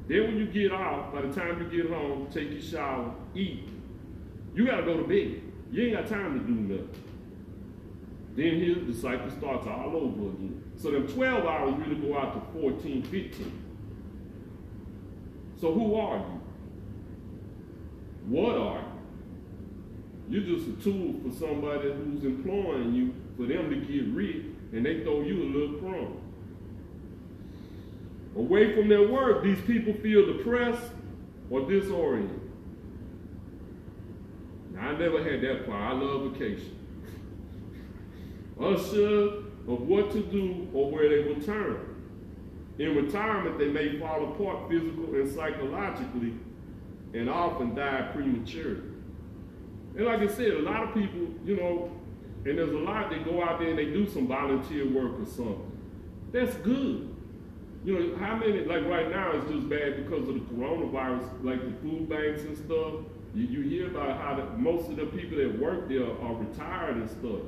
[0.09, 3.69] Then when you get off, by the time you get home, take your shower, eat,
[4.55, 5.43] you gotta go to bed.
[5.71, 7.03] You ain't got time to do nothing.
[8.35, 10.73] Then the cycle starts all over again.
[10.77, 13.63] So them 12 hours really go out to 14, 15.
[15.63, 16.41] So who are you?
[18.27, 18.83] What are
[20.29, 20.41] you?
[20.41, 24.85] You're just a tool for somebody who's employing you for them to get rich and
[24.85, 26.21] they throw you a little crumb.
[28.35, 30.91] Away from their work, these people feel depressed
[31.49, 32.41] or disoriented.
[34.73, 35.81] Now, I never had that part.
[35.81, 36.77] I love vacation.
[38.59, 41.92] Unsure of what to do or where they will turn.
[42.79, 46.35] In retirement, they may fall apart physically and psychologically
[47.15, 48.83] and often die prematurely.
[49.97, 51.91] And like I said, a lot of people, you know,
[52.45, 55.27] and there's a lot that go out there and they do some volunteer work or
[55.27, 55.71] something.
[56.33, 57.15] That's good.
[57.85, 61.61] You know, how many, like right now, it's just bad because of the coronavirus, like
[61.65, 62.95] the food banks and stuff.
[63.35, 66.97] You, you hear about how the, most of the people that work there are retired
[66.97, 67.41] and stuff.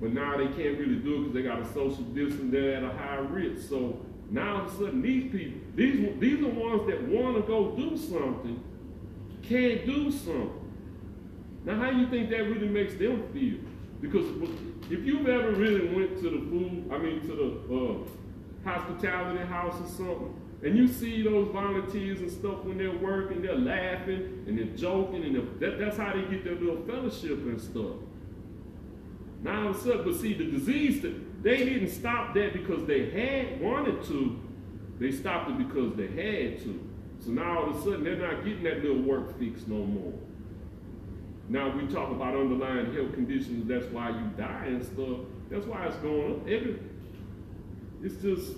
[0.00, 2.82] But now they can't really do it because they got a social distance, they're at
[2.82, 3.68] a high risk.
[3.68, 7.42] So now all of a sudden, these people, these, these are ones that want to
[7.42, 8.62] go do something,
[9.42, 10.58] can't do something.
[11.64, 13.58] Now, how do you think that really makes them feel?
[14.00, 14.26] Because
[14.90, 19.80] if you've ever really went to the food, I mean to the uh, hospitality house
[19.80, 24.58] or something, and you see those volunteers and stuff when they're working, they're laughing and
[24.58, 27.96] they're joking, and they're, that, that's how they get their little fellowship and stuff.
[29.42, 31.04] Now all of a sudden, but see, the disease,
[31.42, 34.40] they didn't stop that because they had wanted to.
[34.98, 36.88] They stopped it because they had to.
[37.20, 40.12] So now all of a sudden, they're not getting that little work fix no more.
[41.48, 43.68] Now we talk about underlying health conditions.
[43.68, 45.18] That's why you die and stuff.
[45.50, 46.48] That's why it's going up.
[46.48, 46.78] Every,
[48.02, 48.56] it's just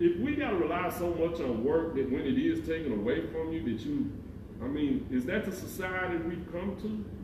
[0.00, 3.52] if we gotta rely so much on work that when it is taken away from
[3.52, 4.10] you, that you,
[4.62, 7.19] I mean, is that the society we've come to?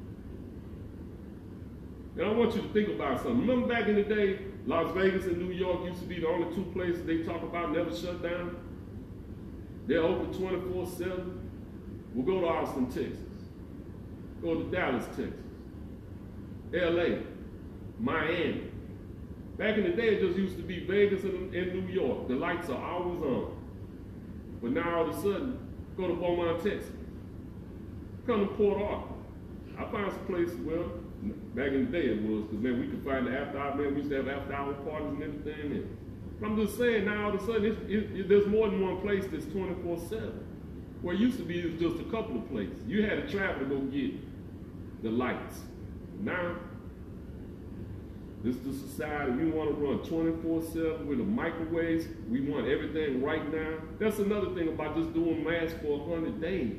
[2.18, 3.46] And I want you to think about something.
[3.46, 6.54] Remember back in the day, Las Vegas and New York used to be the only
[6.54, 8.56] two places they talk about never shut down.
[9.86, 11.50] They're open 24 7.
[12.14, 13.18] We'll go to Austin, Texas.
[14.40, 15.34] Go to Dallas, Texas.
[16.72, 17.18] LA,
[18.00, 18.70] Miami.
[19.58, 22.28] Back in the day, it just used to be Vegas and, and New York.
[22.28, 23.56] The lights are always on.
[24.62, 25.58] But now all of a sudden,
[25.96, 26.90] go to Beaumont, Texas.
[28.26, 29.14] Come to Port Arthur.
[29.78, 30.90] I found some place, well,
[31.54, 33.94] back in the day it was, because man, we could find the after hour, man,
[33.94, 35.72] we used to have after hour parties and everything.
[35.72, 35.98] And
[36.44, 39.24] I'm just saying, now all of a sudden, it, it, there's more than one place
[39.30, 40.46] that's 24 7.
[41.02, 42.82] Where it used to be, it was just a couple of places.
[42.86, 44.12] You had to travel to go get
[45.02, 45.60] the lights.
[46.20, 46.56] Now,
[48.42, 49.32] this is the society.
[49.32, 52.06] We want to run 24 7 with the microwaves.
[52.28, 53.78] We want everything right now.
[53.98, 56.76] That's another thing about just doing masks for 100 days.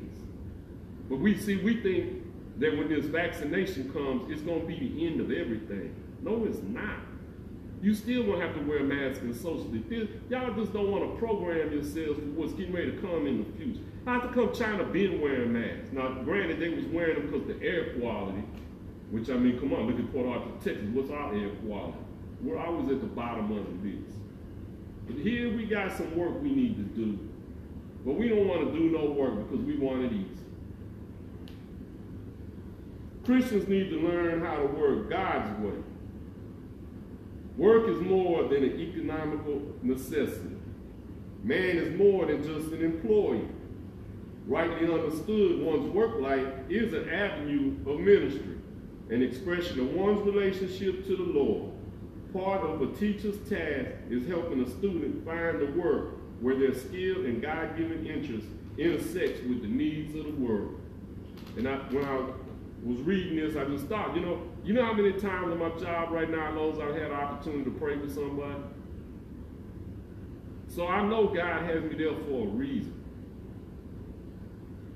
[1.10, 2.23] But we see, we think
[2.60, 5.96] that when this vaccination comes, it's going to be the end of everything.
[6.22, 7.00] No, it's not.
[7.82, 9.84] You still gonna have to wear a mask and socially.
[10.30, 13.58] Y'all just don't want to program yourselves for what's getting ready to come in the
[13.58, 13.82] future.
[14.06, 15.91] How to come China been wearing masks?
[15.91, 18.43] Now, granted, they was wearing them because the air quality,
[19.12, 20.89] which I mean, come on, look at Port Arthur, Texas.
[20.91, 21.98] What's our air quality?
[22.41, 24.17] We're always at the bottom of the list.
[25.06, 27.20] But here we got some work we need to do.
[28.04, 30.46] But we don't want to do no work because we want it easy.
[33.28, 35.84] Christians need to learn how to work God's way.
[37.58, 40.56] Work is more than an economical necessity.
[41.44, 43.50] Man is more than just an employee.
[44.46, 48.60] Rightly understood, one's work life is an avenue of ministry,
[49.10, 51.74] an expression of one's relationship to the Lord.
[52.32, 57.26] Part of a teacher's task is helping a student find the work where their skill
[57.26, 60.80] and God-given interest intersects with the needs of the world.
[61.58, 62.22] And I, when I
[62.84, 64.16] was reading this, I just stopped.
[64.16, 67.12] You know, you know how many times in my job right now, Lowe's, I've had
[67.12, 68.56] the opportunity to pray for somebody.
[70.68, 72.94] So I know God has me there for a reason.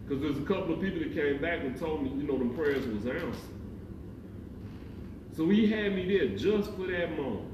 [0.04, 2.54] Because there's a couple of people that came back and told me, you know, the
[2.54, 3.36] prayers was answered.
[5.36, 7.48] So he had me there just for that moment.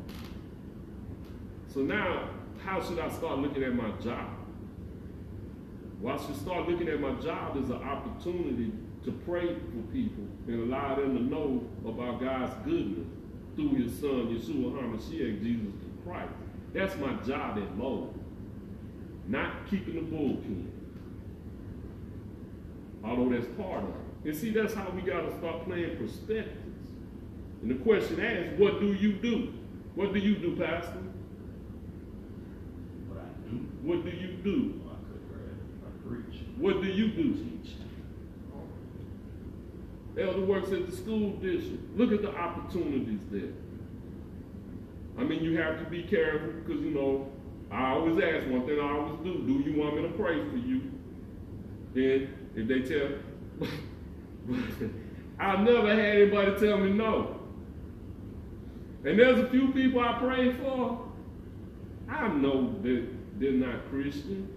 [1.68, 2.30] So now,
[2.66, 4.30] how should I start looking at my job?
[6.02, 8.72] Well, I should start looking at my job as an opportunity
[9.08, 13.08] to pray for people and allow them to know about God's goodness
[13.56, 15.74] through his son, Yeshua HaMashiach, Jesus
[16.06, 16.34] Christ.
[16.74, 18.14] That's my job at Lowe's.
[19.28, 20.68] Not keeping the bullpen.
[23.04, 23.96] Although that's part of it.
[24.30, 26.90] And see, that's how we got to start playing perspectives.
[27.62, 29.54] And the question asks, what do you do?
[29.96, 31.00] What do you do, Pastor?
[33.08, 34.82] What I do, What do you do?
[34.86, 37.34] I could read, I preach, What do you do?
[37.34, 37.77] teach.
[40.20, 41.98] Elder works at the school district.
[41.98, 43.52] Look at the opportunities there.
[45.18, 47.32] I mean, you have to be careful because, you know,
[47.72, 50.58] I always ask one thing I always do do you want me to pray for
[50.58, 50.92] you?
[51.94, 53.10] Then, if they tell,
[55.40, 57.40] I've never had anybody tell me no.
[59.06, 61.08] And there's a few people I pray for.
[62.10, 63.08] I know that
[63.40, 64.48] they're not Christian,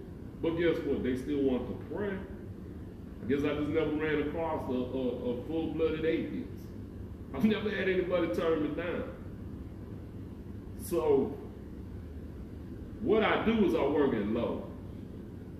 [0.41, 1.03] but guess what?
[1.03, 2.17] They still want to pray.
[3.21, 6.49] I guess I just never ran across a, a, a full-blooded atheist.
[7.33, 9.03] I've never had anybody turn me down.
[10.83, 11.37] So,
[13.01, 14.67] what I do is I work at low.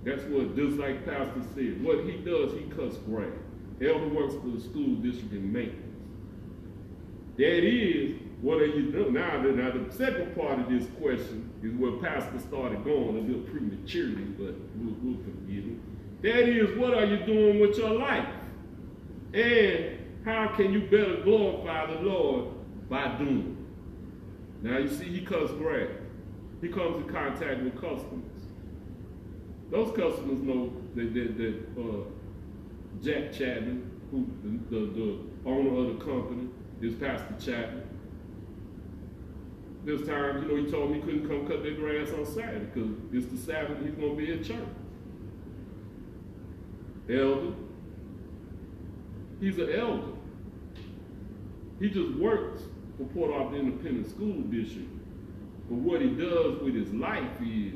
[0.03, 3.29] That's what, just like Pastor said, what he does, he cuts grass.
[3.81, 5.91] Elder works for the school district in maintenance.
[7.37, 9.13] That is, what are you doing?
[9.13, 13.21] Now, the, now, the second part of this question is where Pastor started going a
[13.21, 15.81] little prematurely, but we'll, we'll forgive him.
[16.21, 18.27] That is, what are you doing with your life?
[19.33, 22.49] And how can you better glorify the Lord
[22.89, 23.57] by doing?
[24.61, 25.89] Now, you see, he cuts grass.
[26.61, 28.25] He comes in contact with customers.
[29.71, 32.03] Those customers know that, that, that uh,
[33.01, 36.49] Jack Chapman, who the, the, the owner of the company,
[36.81, 37.87] is Pastor Chapman.
[39.83, 42.65] This time, you know, he told me he couldn't come cut their grass on Saturday
[42.65, 44.67] because it's the Sabbath he's going to be at church.
[47.11, 47.53] Elder.
[49.39, 50.13] He's an elder.
[51.79, 52.61] He just works
[52.97, 54.87] for Port Arthur Independent School District.
[55.69, 57.73] But what he does with his life is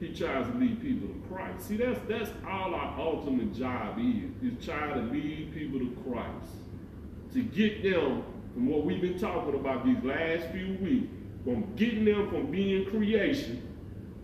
[0.00, 1.68] he tries to lead people to Christ.
[1.68, 6.52] See, that's that's all our ultimate job is, is try to lead people to Christ.
[7.34, 11.12] To get them from what we've been talking about these last few weeks,
[11.44, 13.62] from getting them from being creation,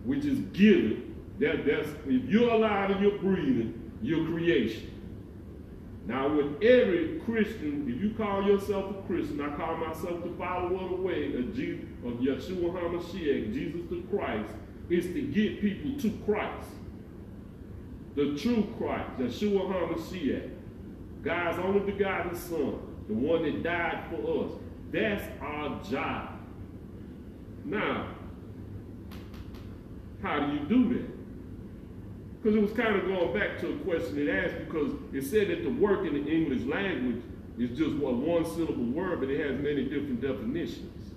[0.05, 1.15] which is given.
[1.39, 4.93] That that's if you're alive and you're breathing, you're creation.
[6.07, 10.85] Now, with every Christian, if you call yourself a Christian, I call myself the follower
[10.85, 14.49] of the way of, Jesus, of Yeshua HaMashiach, Jesus the Christ,
[14.89, 16.69] is to get people to Christ.
[18.15, 20.51] The true Christ, Yeshua HaMashiach,
[21.25, 24.53] God's only begotten Son, the one that died for us.
[24.93, 26.39] That's our job.
[27.65, 28.15] Now,
[30.23, 31.16] how do you do that?
[32.47, 35.49] Because it was kind of going back to a question it asked because it said
[35.49, 37.21] that the work in the English language
[37.59, 41.13] is just what one syllable word, but it has many different definitions.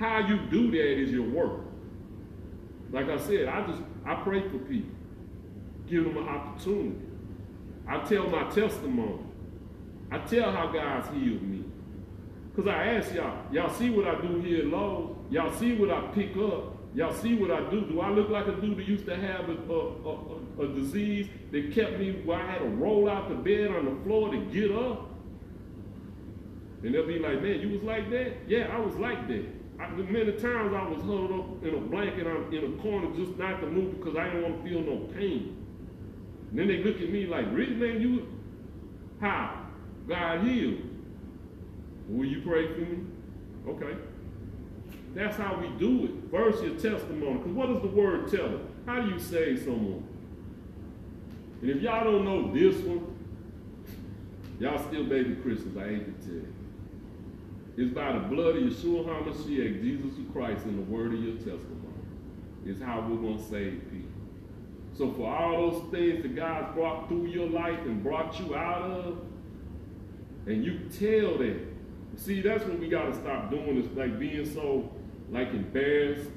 [0.00, 1.60] How you do that is your work.
[2.90, 4.90] Like I said, I just I pray for people,
[5.88, 7.06] give them an opportunity.
[7.86, 9.22] I tell my testimony.
[10.10, 11.66] I tell how God's healed me.
[12.50, 15.18] Because I ask y'all, y'all see what I do here at Lowe's?
[15.30, 16.77] Y'all see what I pick up?
[16.94, 17.82] Y'all see what I do?
[17.82, 21.28] Do I look like a dude that used to have a, a, a, a disease
[21.52, 24.38] that kept me where I had to roll out the bed on the floor to
[24.46, 25.10] get up?
[26.82, 28.32] And they'll be like, man, you was like that?
[28.46, 29.44] Yeah, I was like that.
[29.80, 33.36] I, many times I was huddled up in a blanket I'm in a corner just
[33.36, 35.64] not to move because I didn't want to feel no pain.
[36.50, 38.26] And then they look at me like, really, man, you,
[39.20, 39.66] how?
[40.08, 40.80] God healed.
[42.08, 42.98] Will you pray for me?
[43.68, 43.96] Okay.
[45.14, 46.30] That's how we do it.
[46.30, 47.38] First, your testimony.
[47.38, 48.60] Because what does the word tell us?
[48.86, 50.06] How do you save someone?
[51.60, 53.16] And if y'all don't know this one,
[54.60, 56.54] y'all still baby Christians, I hate to tell you.
[57.76, 61.74] It's by the blood of Yeshua HaMashiach, Jesus Christ, and the word of your testimony.
[62.66, 64.10] Is how we're going to save people.
[64.92, 68.82] So for all those things that God brought through your life and brought you out
[68.82, 69.18] of,
[70.46, 71.56] and you tell that.
[72.16, 74.90] See, that's what we got to stop doing is like being so
[75.30, 76.30] like embarrassed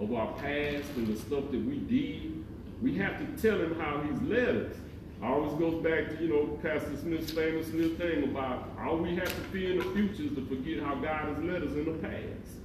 [0.00, 2.44] of our past and the stuff that we did.
[2.82, 4.76] We have to tell him how he's led us.
[5.22, 9.28] Always goes back to, you know, Pastor Smith's famous little thing about all we have
[9.28, 11.98] to fear in the future is to forget how God has led us in the
[12.06, 12.58] past.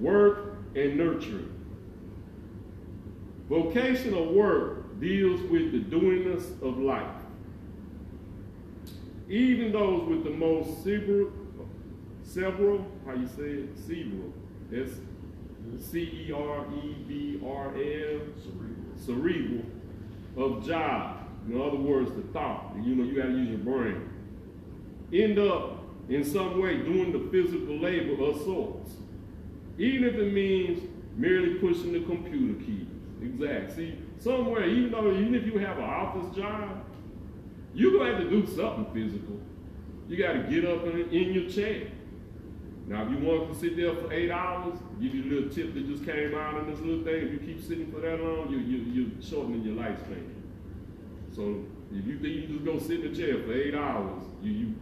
[0.00, 1.52] Work and nurturing.
[3.50, 7.06] Vocational work deals with the doingness of life.
[9.28, 11.30] Even those with the most cerebral,
[12.32, 14.32] several, how you say it, cerebral,
[14.70, 14.92] that's
[15.78, 18.96] C E R E B R L, Cerebral.
[18.96, 19.64] cerebral,
[20.36, 21.18] of job.
[21.48, 22.74] In other words, the thought.
[22.82, 24.08] You know, you got to use your brain.
[25.12, 28.92] End up in some way doing the physical labor of sorts,
[29.78, 32.86] even if it means merely pushing the computer keys.
[33.20, 33.76] Exact.
[33.76, 36.84] See, somewhere, even though even if you have an office job,
[37.74, 39.40] you're gonna have to do something physical.
[40.08, 41.88] You got to get up in, in your chair.
[42.86, 45.74] Now, if you want to sit there for eight hours, give you a little tip
[45.74, 47.26] that just came out in this little thing.
[47.26, 50.28] If you keep sitting for that long, you, you, you're shortening your lifespan.
[51.34, 54.52] So if you think you just go sit in the chair for eight hours, you,
[54.52, 54.74] you,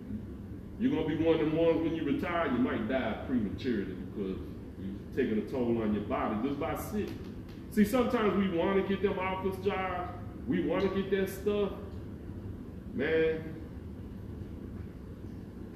[0.80, 3.94] you're going to be one of them ones when you retire, you might die prematurely
[3.94, 4.38] because
[4.80, 7.18] you're taking a toll on your body just by sitting.
[7.70, 10.11] See, sometimes we want to get them office jobs.
[10.48, 11.72] We want to get that stuff.
[12.94, 13.59] Man,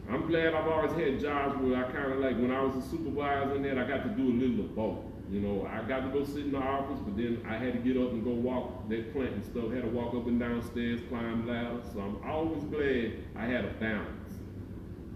[0.09, 2.89] I'm glad I've always had jobs where I kind of like when I was a
[2.89, 4.99] supervisor and that I got to do a little of both.
[5.31, 7.79] You know, I got to go sit in the office, but then I had to
[7.79, 9.73] get up and go walk that plant and stuff.
[9.73, 11.85] Had to walk up and down stairs, climb ladders.
[11.93, 14.35] So I'm always glad I had a balance.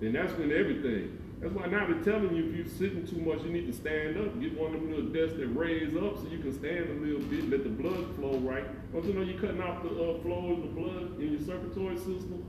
[0.01, 1.19] And that's when everything.
[1.41, 4.17] That's why now they're telling you if you're sitting too much, you need to stand
[4.17, 4.41] up.
[4.41, 7.21] Get one of them little desks that raise up so you can stand a little
[7.29, 8.65] bit, let the blood flow right.
[8.93, 11.97] Don't you know you're cutting off the uh, flow of the blood in your circulatory
[11.99, 12.43] system?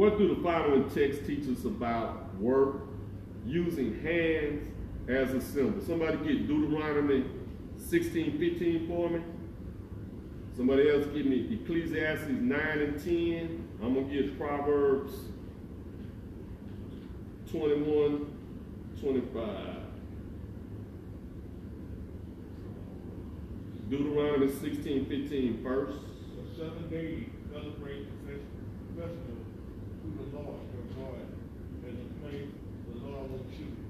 [0.00, 2.88] What do the following text teach us about work
[3.44, 4.66] using hands
[5.06, 5.78] as a symbol?
[5.84, 7.26] Somebody get Deuteronomy
[7.76, 9.20] 16, 15 for me.
[10.56, 13.68] Somebody else give me Ecclesiastes 9 and 10.
[13.82, 15.12] I'm going to get Proverbs
[17.50, 18.26] 21,
[19.02, 19.76] 25.
[23.90, 25.98] Deuteronomy 16, 15 first.
[25.98, 28.40] For seven days celebrate the
[28.98, 29.29] festival the
[30.44, 31.24] Lord your God
[31.86, 32.50] as a place
[32.88, 33.80] the Lord will choose.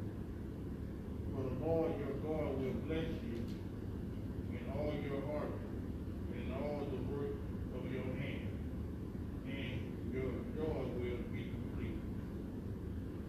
[1.34, 3.40] For the Lord your God will bless you
[4.52, 5.52] in all your heart
[6.32, 7.34] and in all the work
[7.78, 8.48] of your hand,
[9.46, 11.98] and your joy will be complete.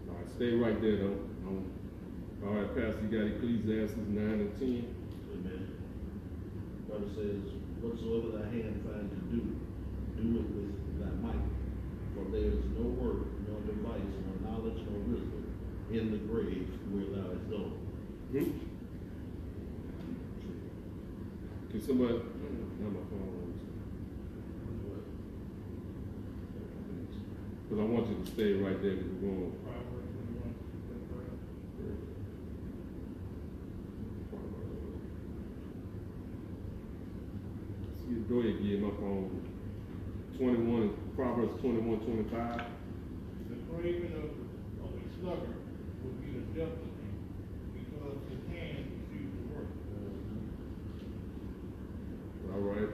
[0.09, 1.19] All right, stay right there though.
[1.47, 1.71] Um,
[2.43, 4.95] all right, Pastor, you got Ecclesiastes 9 and 10.
[5.31, 5.67] Amen.
[6.89, 9.41] Bible says, whatsoever thy hand find to do,
[10.17, 11.45] do it with thy might.
[12.17, 15.41] For there is no work, nor device, nor knowledge, nor wisdom
[15.93, 17.77] in the grave where thou hast gone.
[18.31, 18.51] Hmm?
[21.71, 23.59] Can somebody, not my phone.
[27.69, 29.53] Because I want you to stay right there because we're going.
[29.63, 30.55] Proverbs twenty-one,
[31.79, 32.01] verse
[37.99, 39.29] See, Go ahead, give my phone.
[40.37, 42.61] 21, Proverbs 21, 25.
[43.49, 44.30] The craving of, of a sluggard
[46.53, 46.71] the him,
[47.73, 49.67] because his hands refuse to work.
[52.53, 52.89] All right.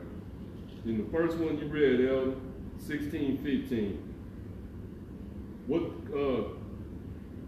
[0.85, 2.35] In the first one you read, Elder,
[2.79, 4.03] 16, 15.
[5.67, 5.81] What
[6.15, 6.43] uh,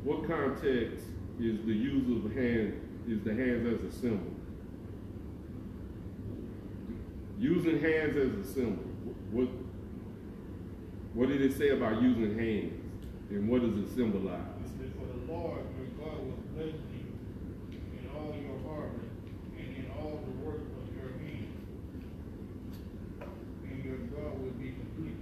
[0.03, 1.05] what context
[1.39, 4.33] is the use of the hand is the hands as a symbol?
[7.39, 8.83] Using hands as a symbol.
[9.31, 9.47] What
[11.13, 12.73] what did it say about using hands?
[13.29, 14.41] And what does it symbolize?
[14.97, 15.61] For the Lord
[15.99, 17.05] God will bless you
[17.99, 19.13] in all your harvest
[19.57, 21.59] and in all the work of your hands,
[23.63, 25.19] and your joy will be complete.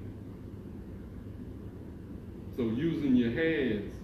[2.55, 3.95] So using your hands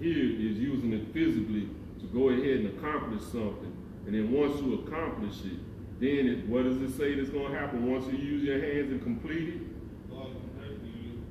[0.00, 1.68] here is using it physically
[2.00, 3.76] to go ahead and accomplish something.
[4.06, 5.58] And then once you accomplish it,
[6.00, 8.90] then it, what does it say that's going to happen once you use your hands
[8.90, 10.10] and complete it?
[10.10, 11.22] God will bless you,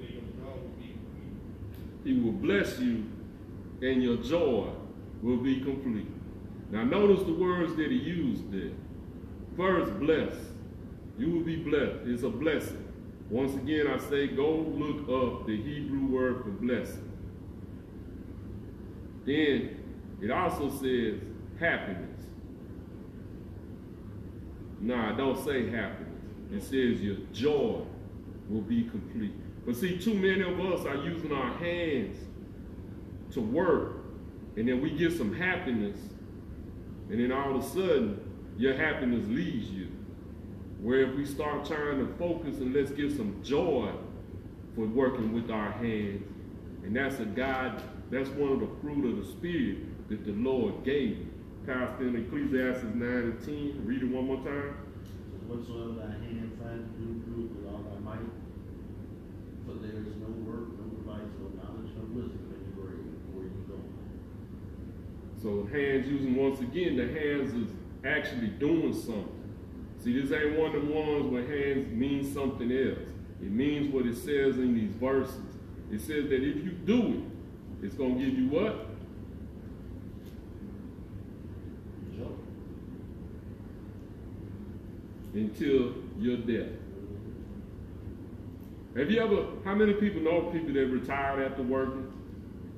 [0.00, 2.04] and your joy will be complete.
[2.04, 3.06] He will bless you
[3.82, 4.68] and your joy
[5.22, 6.08] will be complete.
[6.70, 8.72] Now notice the words that he used there.
[9.56, 10.32] First, bless.
[11.18, 12.06] You will be blessed.
[12.06, 12.86] It's a blessing.
[13.28, 17.10] Once again, I say go look up the Hebrew word for blessing.
[19.24, 19.76] Then
[20.22, 21.20] it also says
[21.58, 22.06] happiness.
[24.82, 26.06] I don't say happiness.
[26.52, 27.82] It says your joy
[28.48, 29.32] will be complete.
[29.66, 32.16] But see, too many of us are using our hands
[33.32, 34.04] to work,
[34.56, 35.98] and then we get some happiness,
[37.10, 38.20] and then all of a sudden,
[38.58, 39.88] your happiness leaves you.
[40.80, 43.92] Where if we start trying to focus and let's get some joy
[44.74, 46.26] for working with our hands,
[46.84, 50.84] and that's a God, that's one of the fruit of the Spirit that the Lord
[50.84, 51.26] gave.
[51.66, 54.74] Pastor in Ecclesiastes 9 and 10, read it one more time.
[55.46, 58.30] Whatsoever thy hand finds do, do it with all thy might.
[59.66, 63.44] For there is no work, no device, no knowledge, no wisdom in your grave, where
[63.44, 63.78] you go.
[65.42, 67.70] So hands using once again, the hands is
[68.04, 69.36] actually doing something.
[70.02, 73.08] See, this ain't one of the ones where hands mean something else.
[73.40, 75.40] It means what it says in these verses.
[75.90, 77.24] It says that if you do
[77.80, 78.86] it, it's gonna give you what?
[85.32, 86.72] Until your death.
[88.96, 92.09] Have you ever, how many people know people that retired after working?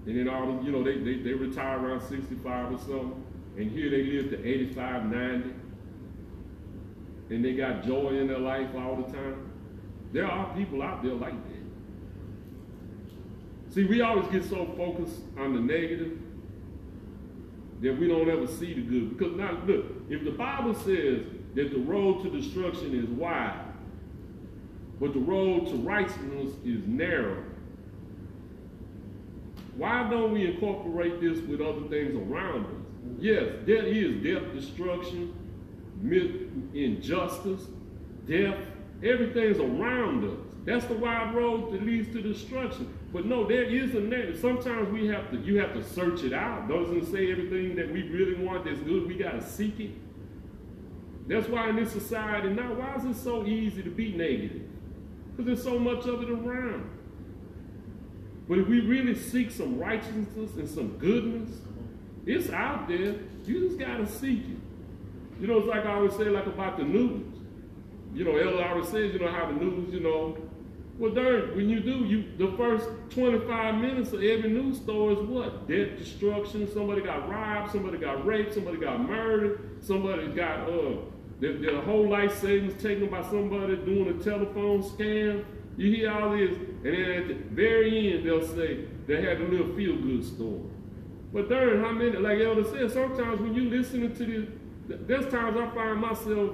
[0.07, 3.24] And then all the, you know, they, they, they retire around 65 or something.
[3.57, 5.55] And here they live to 85, 90.
[7.30, 9.50] And they got joy in their life all the time.
[10.12, 11.62] There are people out there like that.
[13.74, 16.18] See, we always get so focused on the negative
[17.80, 19.16] that we don't ever see the good.
[19.16, 21.22] Because now, look, if the Bible says
[21.55, 23.64] that the road to destruction is wide,
[25.00, 27.42] but the road to righteousness is narrow,
[29.77, 32.73] why don't we incorporate this with other things around us?
[33.18, 35.35] Yes, there is death, destruction,
[36.75, 37.62] injustice,
[38.27, 38.57] death,
[39.03, 40.39] everything's around us.
[40.64, 42.97] That's the wide road that leads to destruction.
[43.12, 44.41] But no, there is a negative.
[44.41, 46.68] Sometimes we have to you have to search it out.
[46.68, 49.07] Doesn't say everything that we really want that's good.
[49.07, 49.91] We gotta seek it.
[51.27, 54.62] That's why in this society now, why is it so easy to be negative?
[55.31, 56.89] Because there's so much of it around.
[58.49, 61.51] But if we really seek some righteousness and some goodness,
[62.26, 63.14] it's out there.
[63.45, 65.40] You just gotta seek it.
[65.40, 67.26] You know, it's like I always say, like about the news.
[68.14, 70.36] You know, Elder always says, you know, how the news, you know,
[70.99, 75.22] well, darn, when you do, you the first 25 minutes of every news story is
[75.22, 75.66] what?
[75.66, 80.97] Death, destruction, somebody got robbed, somebody got raped, somebody got murdered, somebody got uh
[81.40, 85.45] their, their whole life savings taken by somebody doing a telephone scam.
[85.77, 89.45] You hear all this, and then at the very end they'll say they had a
[89.45, 90.62] little feel-good story.
[91.33, 94.49] But darn, how many, like Elder said, sometimes when you listening to this,
[95.07, 96.51] there's times I find myself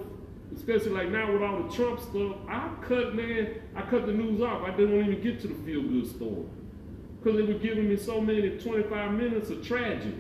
[0.55, 4.41] especially like now with all the Trump stuff, I cut, man, I cut the news
[4.41, 4.63] off.
[4.63, 6.47] I didn't even get to the feel good story.
[7.19, 10.19] Because they were giving me so many 25 minutes of tragedy.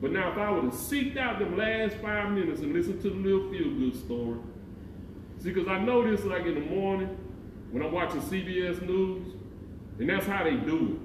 [0.00, 3.10] But now, if I would have seeked out them last five minutes and listened to
[3.10, 4.38] the little feel good story,
[5.38, 7.16] see, because I know this like in the morning
[7.70, 9.34] when I'm watching CBS News,
[9.98, 10.98] and that's how they do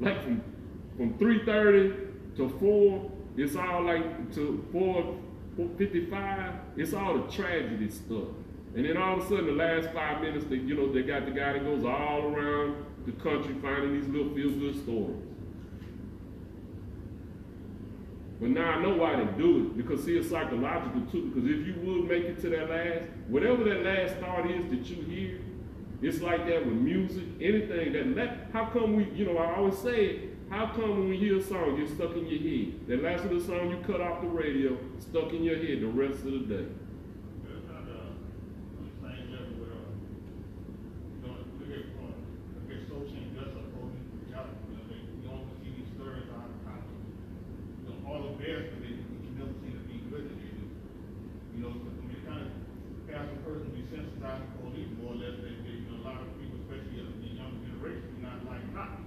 [0.00, 0.04] it.
[0.04, 0.42] Like from,
[0.96, 5.18] from 3.30 to 4, it's all like to 4
[5.76, 8.28] 55, it's all the tragedy stuff.
[8.74, 11.26] And then all of a sudden, the last five minutes, they, you know, they got
[11.26, 15.16] the guy that goes all around the country finding these little feel-good stories.
[18.40, 21.66] But now I know why they do it, because see, it's psychological too, because if
[21.66, 25.38] you would make it to that last, whatever that last thought is that you hear,
[26.02, 30.20] it's like that with music, anything that, how come we, you know, I always say,
[30.50, 32.88] how come when we hear a song, get stuck in your head?
[32.88, 36.18] That last the song you cut off the radio, stuck in your head the rest
[36.26, 36.66] of the day.
[37.46, 42.12] It's not, uh, on the same level where, uh, you know, look at, uh,
[42.58, 44.44] look at social injustice, or, you know,
[44.90, 46.80] they, you don't see these stories on, on,
[47.80, 50.50] you know, all the best, but they, you never seem to be good at it.
[51.56, 52.50] You know, because when you kind of
[53.08, 56.20] pass a person desensitized to police, more or less, they, they, you know, a lot
[56.24, 59.04] of people, especially of the younger generation, do not like cops.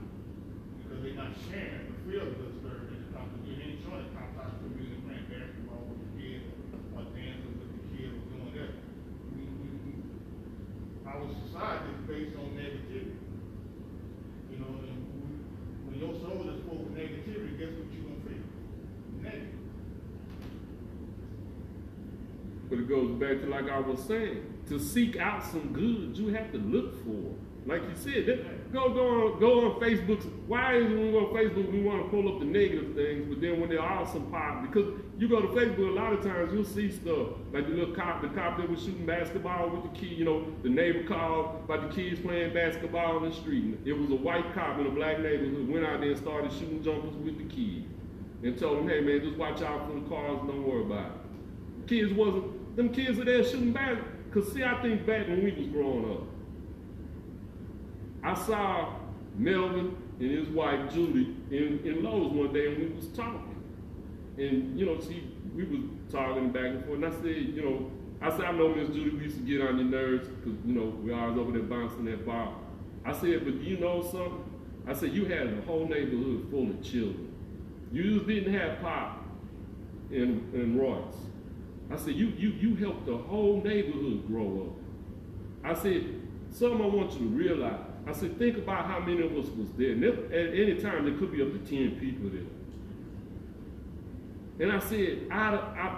[0.85, 3.77] Because they're not sharing the feel of the story when it comes to doing any
[3.81, 6.45] sort of cops out to music, playing basketball with the kids,
[6.93, 8.73] or dancing with the kids, or doing that.
[9.33, 9.91] We, we, we,
[11.09, 13.17] our society is based on negativity.
[14.53, 15.41] You know, and we-
[15.89, 18.45] when your soul is full of negativity, guess what you're gonna feel?
[19.25, 19.57] Negative.
[22.69, 26.33] But it goes back to like I was saying, to seek out some good, you
[26.33, 27.35] have to look for.
[27.67, 30.21] Like you said, go go on go on Facebook.
[30.45, 32.93] Why is it when we go on Facebook we want to pull up the negative
[32.93, 36.13] things, but then when there are some positive, because you go to Facebook a lot
[36.13, 39.71] of times you'll see stuff like the little cop, the cop that was shooting basketball
[39.71, 40.11] with the kid.
[40.11, 43.79] You know, the neighbor called about the kids playing basketball in the street.
[43.83, 46.83] It was a white cop in a black neighborhood went out there and started shooting
[46.83, 47.87] jumpers with the kids
[48.43, 51.87] and told them, hey man, just watch out for the cars, don't worry about it.
[51.87, 52.45] Kids wasn't
[52.75, 53.97] them kids are there shooting back.
[54.31, 56.23] Cause see, I think back when we was growing up,
[58.23, 58.95] I saw
[59.37, 63.63] Melvin and his wife Judy in, in Lowe's one day and we was talking.
[64.37, 67.91] And you know, she we was talking back and forth, and I said, you know,
[68.21, 70.73] I said, I know Miss Judy, we used to get on your nerves because you
[70.73, 72.55] know we always over there bouncing that ball.
[73.05, 74.43] I said, but you know something?
[74.87, 77.33] I said, you had a whole neighborhood full of children.
[77.91, 79.23] You just didn't have Pop
[80.11, 81.15] and, and Royce.
[81.91, 85.71] I said, you, you, you helped the whole neighborhood grow up.
[85.71, 86.21] I said,
[86.51, 87.79] something I want you to realize.
[88.07, 89.91] I said, think about how many of us was there.
[89.91, 92.43] At any time, there could be up to 10 people there.
[94.57, 95.27] And I said,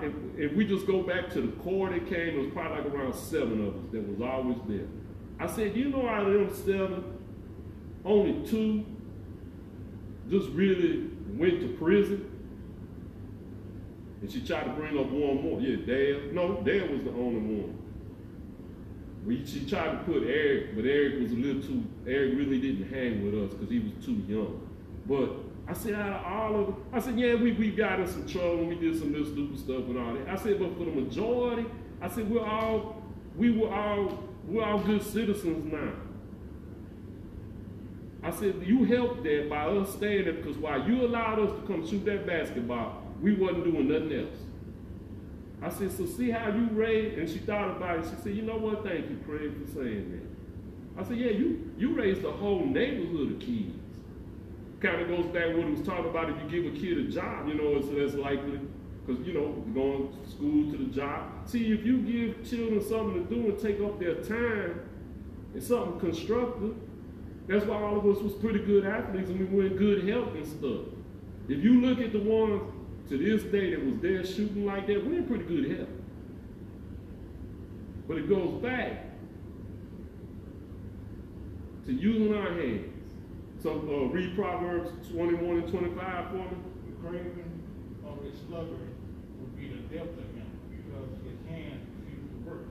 [0.01, 2.93] if, if we just go back to the core that came, it was probably like
[2.93, 4.87] around seven of us that was always there.
[5.39, 7.03] I said, you know out of them seven,
[8.03, 8.85] only two
[10.29, 12.31] just really went to prison.
[14.21, 15.61] And she tried to bring up one more.
[15.61, 16.33] Yeah, Dad.
[16.33, 17.77] No, Dad was the only one.
[19.25, 22.89] We, she tried to put Eric, but Eric was a little too, Eric really didn't
[22.89, 24.67] hang with us because he was too young.
[25.05, 25.31] But
[25.67, 28.25] I said, out of all of them, I said, yeah, we, we got in some
[28.25, 30.29] trouble and we did some little stupid stuff and all that.
[30.29, 31.65] I said, but for the majority,
[32.01, 33.03] I said, we're all,
[33.35, 35.91] we were all, we're all good citizens now.
[38.23, 41.67] I said, you helped that by us staying there because while you allowed us to
[41.67, 44.39] come shoot that basketball, we wasn't doing nothing else.
[45.61, 48.05] I said, so see how you raised, and she thought about it.
[48.05, 51.01] She said, you know what, thank you, Craig, for saying that.
[51.01, 53.73] I said, yeah, you, you raised a whole neighborhood of kids.
[54.79, 56.29] Kind of goes back what he was talking about.
[56.29, 58.59] If you give a kid a job, you know, it's less likely
[59.07, 61.31] because you know going to school to the job.
[61.45, 64.81] See, if you give children something to do and take up their time
[65.53, 66.75] and something constructive,
[67.47, 70.35] that's why all of us was pretty good athletes and we were in good health
[70.35, 70.93] and stuff.
[71.47, 72.61] If you look at the ones
[73.09, 75.89] to this day that was there shooting like that, we're in pretty good health.
[78.07, 79.05] But it goes back
[81.85, 82.93] to using our hands.
[83.63, 86.43] So uh, read Proverbs 21 and 25 for me.
[86.89, 87.63] The craving
[88.05, 88.93] of his sluggard
[89.39, 92.67] would be the depth of him because his hand refused to work.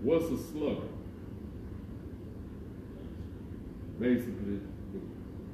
[0.00, 0.95] What's a slugger?
[3.98, 4.60] Basically,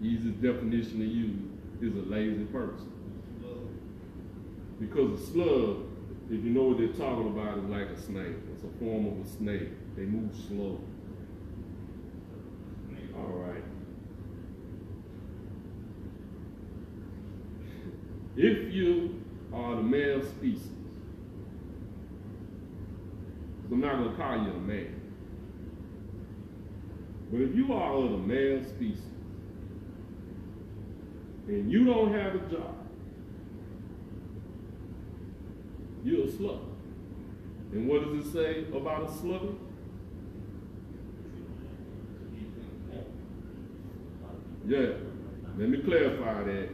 [0.00, 1.40] the easiest definition to use
[1.80, 2.90] is a lazy person.
[4.80, 5.86] Because a slug,
[6.28, 8.34] if you know what they're talking about, is like a snake.
[8.52, 9.68] It's a form of a snake.
[9.96, 10.80] They move slow.
[13.14, 13.62] All right.
[18.36, 19.22] If you
[19.52, 20.68] are the male species,
[23.70, 25.01] I'm not going to call you a man,
[27.32, 29.00] but if you are of the male species
[31.48, 32.76] and you don't have a job,
[36.04, 36.60] you're a slug.
[37.72, 39.54] And what does it say about a slugger?
[44.66, 44.92] Yeah,
[45.56, 46.68] let me clarify that.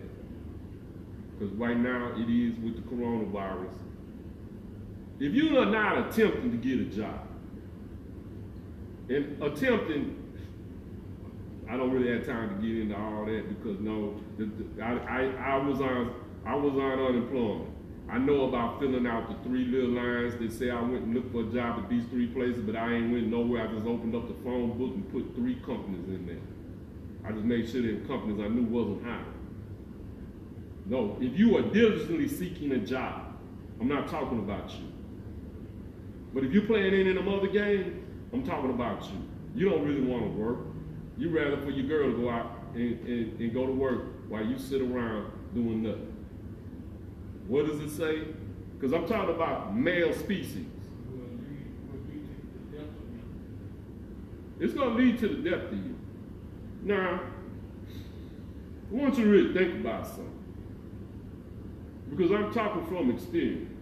[1.39, 3.75] Because right now it is with the coronavirus.
[5.21, 7.29] If you are not attempting to get a job,
[9.09, 10.18] and attempting,
[11.69, 14.93] I don't really have time to get into all that because no, the, the, I,
[14.93, 16.15] I, I was on
[16.47, 17.75] I was on unemployment.
[18.11, 21.31] I know about filling out the three little lines that say I went and looked
[21.31, 23.69] for a job at these three places, but I ain't went nowhere.
[23.69, 26.41] I just opened up the phone book and put three companies in there.
[27.29, 29.35] I just made sure that companies I knew wasn't hiring.
[30.87, 33.37] No, if you are diligently seeking a job,
[33.79, 34.91] I'm not talking about you.
[36.33, 37.95] But if you're playing of them other games,
[38.33, 39.23] I'm talking about you.
[39.55, 40.59] You don't really want to work.
[41.19, 44.45] You rather for your girl to go out and, and, and go to work while
[44.45, 46.15] you sit around doing nothing.
[47.49, 48.23] What does it say?
[48.79, 50.67] Because I'm talking about male species.
[54.61, 55.97] It's going to lead to the death of you.
[56.83, 57.21] Now,
[58.91, 60.25] I want you to really think about something.
[62.11, 63.73] Because I'm talking from experience.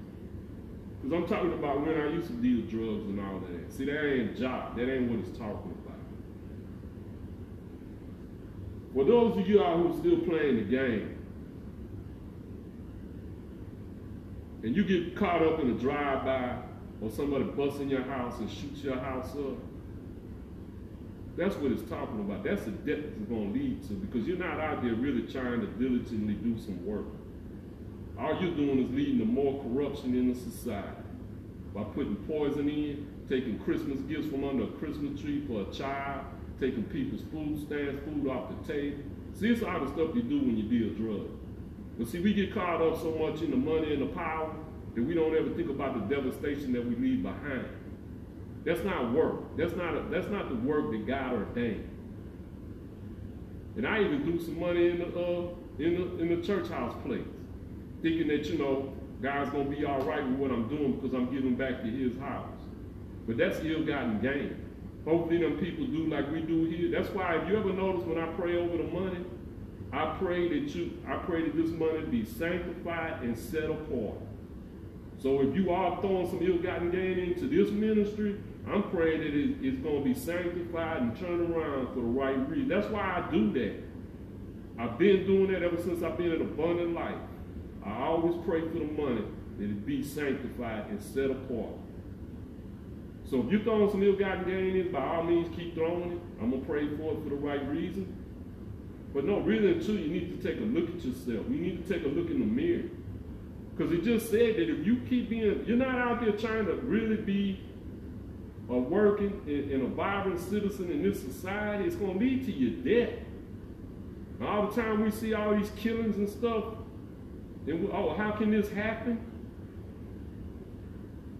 [1.00, 3.72] Because I'm talking about when I used to deal drugs and all that.
[3.72, 4.76] See, that ain't job.
[4.76, 5.85] That ain't what it's talking about.
[8.96, 11.18] For those of you out who are still playing the game,
[14.62, 16.56] and you get caught up in a drive-by
[17.02, 19.58] or somebody busts in your house and shoots your house up,
[21.36, 22.42] that's what it's talking about.
[22.42, 25.60] That's the depth it's going to lead to because you're not out there really trying
[25.60, 27.04] to diligently do some work.
[28.18, 31.02] All you're doing is leading to more corruption in the society
[31.74, 36.24] by putting poison in, taking Christmas gifts from under a Christmas tree for a child,
[36.60, 38.98] taking people's food stamps, food off the table.
[39.38, 41.30] See, it's all the stuff you do when you deal drugs.
[41.98, 44.54] But see, we get caught up so much in the money and the power
[44.94, 47.68] that we don't ever think about the devastation that we leave behind.
[48.64, 49.56] That's not work.
[49.56, 51.88] That's not a, that's not the work that God ordained.
[53.76, 55.48] And I even threw some money in the uh,
[55.78, 57.26] in the in the church house place,
[58.02, 58.92] thinking that you know
[59.22, 62.18] God's gonna be all right with what I'm doing because I'm giving back to His
[62.18, 62.48] house.
[63.26, 64.65] But that's ill-gotten gain.
[65.06, 66.90] Hopefully, them people do like we do here.
[66.90, 69.24] That's why if you ever notice when I pray over the money,
[69.92, 74.16] I pray that you I pray that this money be sanctified and set apart.
[75.18, 78.36] So if you are throwing some ill-gotten gain into this ministry,
[78.66, 82.36] I'm praying that it, it's going to be sanctified and turned around for the right
[82.48, 82.68] reason.
[82.68, 83.76] That's why I do that.
[84.78, 87.14] I've been doing that ever since I've been in abundant life.
[87.84, 89.24] I always pray for the money
[89.58, 91.76] that it be sanctified and set apart.
[93.28, 96.18] So if you're throwing some ill-gotten gain in, by all means keep throwing it.
[96.40, 98.14] I'm gonna pray for it for the right reason.
[99.12, 101.46] But no, really and truly, you need to take a look at yourself.
[101.48, 102.84] You need to take a look in the mirror.
[103.74, 106.74] Because it just said that if you keep being, you're not out there trying to
[106.74, 107.60] really be
[108.68, 113.14] a working and, a vibrant citizen in this society, it's to lead to your death.
[114.38, 116.64] And all the time we see all these killings and stuff,
[117.66, 119.20] and we, oh, how can this happen?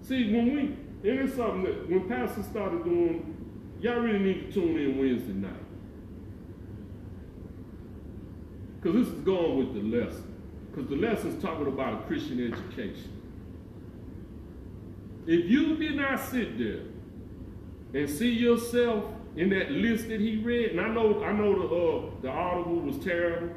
[0.03, 3.36] See, when we, and it's something that when pastors started doing,
[3.80, 5.53] y'all really need to tune in Wednesday night.
[8.80, 10.34] Because this is going with the lesson.
[10.70, 13.12] Because the lesson's talking about a Christian education.
[15.26, 16.82] If you did not sit there
[17.94, 19.05] and see yourself
[19.36, 22.80] in that list that he read, and I know I know the uh, the audible
[22.80, 23.55] was terrible,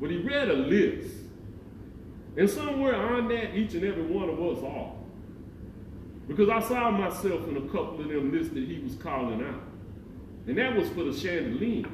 [0.00, 1.14] but he read a list,
[2.36, 4.92] and somewhere on that, each and every one of us are,
[6.30, 9.62] because I saw myself in a couple of them lists that he was calling out,
[10.46, 11.86] and that was for the chandeliers,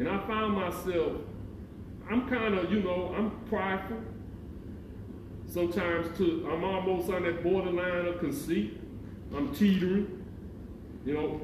[0.00, 1.12] and I found myself,
[2.10, 4.00] I'm kind of you know I'm prideful
[5.46, 8.80] sometimes to I'm almost on that borderline of conceit.
[9.32, 10.24] I'm teetering.
[11.04, 11.40] You know,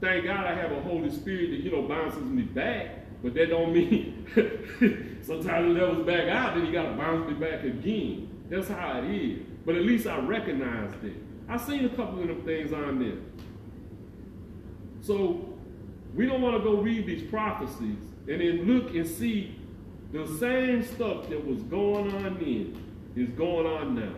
[0.00, 3.22] thank God I have a Holy Spirit that, you know, bounces me back.
[3.22, 4.24] But that don't mean
[5.22, 8.28] sometimes it levels back out, then you gotta bounce me back again.
[8.48, 9.49] That's how it is.
[9.64, 11.16] But at least I recognized it.
[11.48, 13.18] I seen a couple of them things on there.
[15.02, 15.52] So
[16.14, 17.98] we don't want to go read these prophecies
[18.28, 19.56] and then look and see
[20.12, 22.76] the same stuff that was going on then
[23.16, 24.14] is going on now.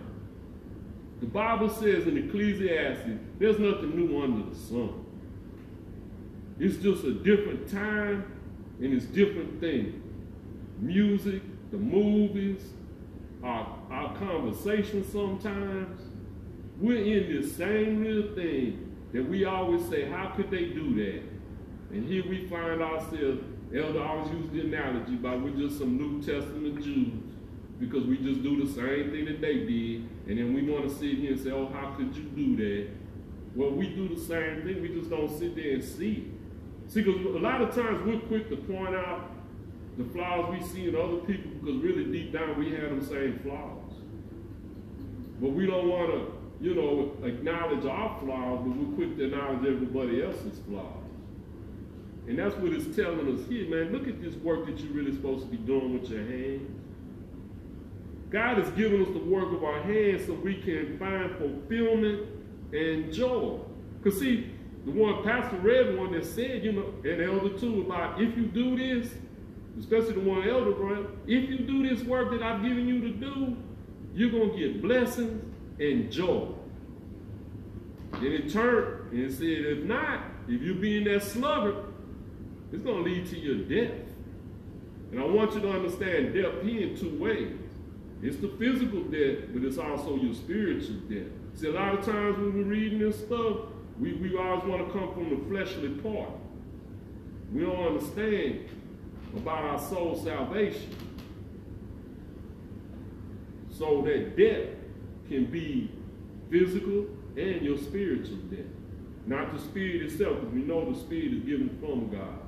[1.20, 5.05] The Bible says in Ecclesiastes, there's nothing new under the sun.
[6.59, 8.24] It's just a different time
[8.80, 9.95] and it's different things.
[10.80, 12.61] Music, the movies,
[13.43, 16.01] our, our conversation sometimes,
[16.78, 21.22] we're in this same little thing that we always say, how could they do that?
[21.95, 26.22] And here we find ourselves, Elder always used the analogy about we're just some New
[26.22, 27.12] Testament Jews
[27.78, 30.95] because we just do the same thing that they did, and then we want to
[30.95, 32.88] sit here and say, oh, how could you do that?
[33.55, 36.32] Well, we do the same thing, we just don't sit there and see.
[36.88, 39.30] See, because a lot of times we're quick to point out
[39.99, 43.38] the flaws we see in other people because really deep down we have them same
[43.40, 43.82] flaws.
[45.43, 49.66] But we don't want to, you know, acknowledge our flaws, but we're quick to acknowledge
[49.66, 51.03] everybody else's flaws.
[52.28, 53.93] And that's what it's telling us here, man.
[53.93, 56.70] Look at this work that you're really supposed to be doing with your hands.
[58.30, 62.28] God has given us the work of our hands so we can find fulfillment
[62.72, 63.59] and joy.
[64.01, 64.53] Because see,
[64.84, 68.45] the one Pastor read one that said, you know, and Elder too, about if you
[68.45, 69.12] do this,
[69.76, 73.11] especially the one Elder brought, if you do this work that I've given you to
[73.11, 73.57] do,
[74.14, 75.42] you're going to get blessings
[75.78, 76.48] and joy.
[78.12, 81.76] Then it turned and said, if not, if you be in that sluggard,
[82.72, 83.98] it's going to lead to your death.
[85.10, 87.56] And I want you to understand death here in two ways.
[88.22, 91.26] It's the physical death, but it's also your spiritual death.
[91.54, 93.56] See, a lot of times when we're reading this stuff,
[93.98, 96.30] we, we always want to come from the fleshly part.
[97.52, 98.68] We don't understand
[99.36, 100.96] about our soul salvation.
[103.83, 104.68] So that death
[105.28, 105.91] can be
[106.49, 108.61] physical and your spiritual death.
[109.26, 112.39] Not the spirit itself, because we know the spirit is given from God.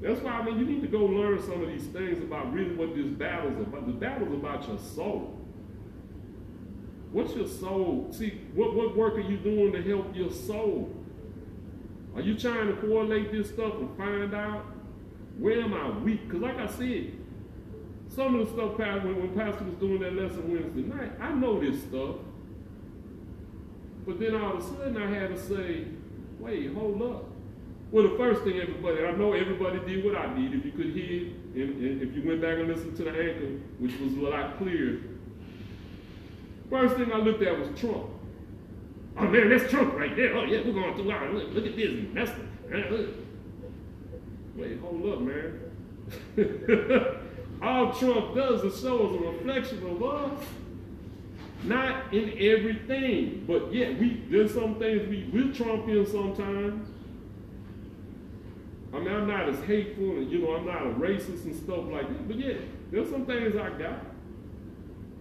[0.00, 2.74] That's why I mean you need to go learn some of these things about really
[2.74, 3.86] what this battle is about.
[3.86, 5.38] The battle is about your soul.
[7.12, 8.08] What's your soul?
[8.10, 10.90] See, what, what work are you doing to help your soul?
[12.14, 14.64] Are you trying to correlate this stuff and find out
[15.38, 16.26] where am I weak?
[16.26, 17.12] Because like I said,
[18.14, 21.60] some of the stuff when, when Pastor was doing that lesson Wednesday night, I know
[21.60, 22.16] this stuff.
[24.06, 25.84] But then all of a sudden I had to say,
[26.38, 27.24] wait, hold up.
[27.92, 30.54] Well, the first thing everybody, I know everybody did what I did.
[30.54, 33.60] If you could hear, and, and if you went back and listened to the anchor,
[33.78, 34.98] which was a lot clearer,
[36.68, 38.06] first thing I looked at was Trump.
[39.18, 40.36] Oh man, that's Trump right there.
[40.36, 41.92] Oh yeah, we're going through our look, look at this.
[42.14, 43.06] That's the, uh,
[44.54, 45.60] Wait, hold up, man.
[47.62, 50.44] All Trump does is shows a reflection of us.
[51.62, 56.88] Not in everything, but yeah, we there's some things we will trump in sometimes.
[58.92, 61.84] I mean, I'm not as hateful and, you know, I'm not a racist and stuff
[61.90, 62.26] like that.
[62.26, 62.54] But yeah,
[62.90, 64.06] there's some things I got.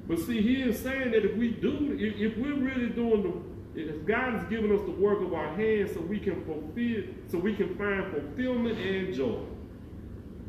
[0.07, 3.21] But see, he is saying that if we do, if, if we're really doing
[3.75, 7.03] the, if God has given us the work of our hands so we can fulfill,
[7.27, 9.39] so we can find fulfillment and joy.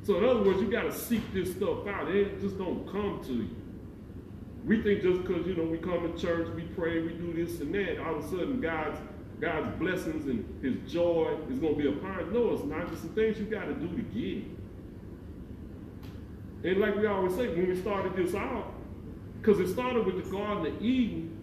[0.03, 2.09] So in other words, you got to seek this stuff out.
[2.11, 3.57] It just don't come to you.
[4.65, 7.61] We think just because, you know, we come to church, we pray, we do this
[7.61, 8.99] and that, all of a sudden God's
[9.41, 12.27] God's blessings and his joy is going to be upon us.
[12.31, 12.93] No, it's not.
[12.93, 14.45] It's some things you got to do to get it.
[16.63, 18.75] And like we always say, when we started this out,
[19.41, 21.39] because it started with the Garden of Eden,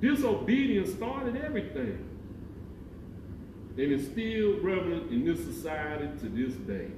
[0.00, 2.06] disobedience started everything.
[3.76, 6.90] And it's still relevant in this society to this day.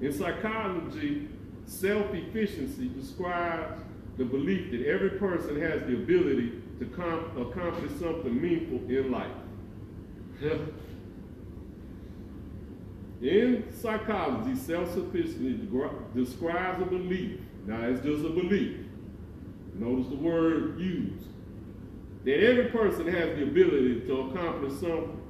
[0.00, 1.28] In psychology,
[1.66, 3.80] self-efficiency describes
[4.16, 9.32] the belief that every person has the ability to accomplish something meaningful in life.
[13.22, 15.68] in psychology, self-sufficiency
[16.14, 17.40] describes a belief.
[17.66, 18.76] Now, it's just a belief.
[19.74, 21.26] Notice the word used.
[22.24, 25.20] That every person has the ability to accomplish some,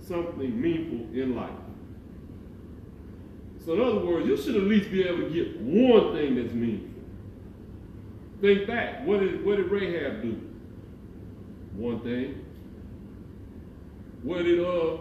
[0.00, 1.50] something meaningful in life.
[3.64, 6.52] So in other words, you should at least be able to get one thing that's
[6.52, 6.90] meaningful.
[8.40, 9.06] Think back.
[9.06, 10.40] What did, what did Rahab do?
[11.74, 12.44] One thing.
[14.22, 14.98] What did, uh,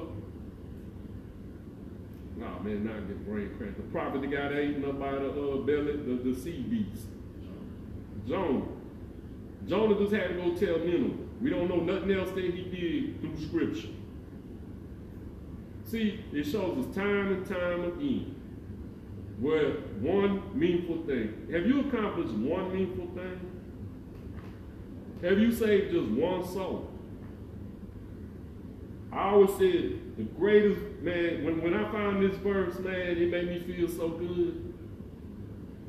[2.38, 3.76] nah, man, not get brain cramp.
[3.76, 7.08] The prophet that got eaten up by the uh, belly, the, the sea beast.
[8.26, 8.66] Jonah.
[9.68, 11.18] Jonah just had to go tell Nineveh.
[11.42, 13.90] We don't know nothing else that he did through scripture.
[15.84, 18.36] See, it shows us time and time again
[19.44, 21.48] where one meaningful thing.
[21.52, 23.52] Have you accomplished one meaningful thing?
[25.22, 26.90] Have you saved just one soul?
[29.12, 33.50] I always said the greatest man, when, when I found this verse, man, it made
[33.50, 34.74] me feel so good.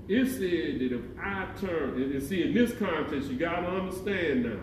[0.08, 4.46] It said that if I turn, and, and see in this context, you gotta understand
[4.46, 4.60] now.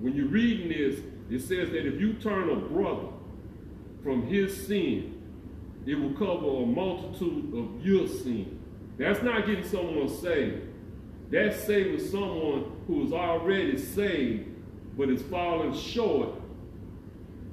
[0.00, 0.98] When you're reading this,
[1.30, 3.08] it says that if you turn a brother
[4.02, 5.21] from his sin,
[5.86, 8.60] it will cover a multitude of your sin.
[8.98, 10.68] That's not getting someone saved.
[11.30, 14.48] That's saving someone who is already saved,
[14.96, 16.30] but is falling short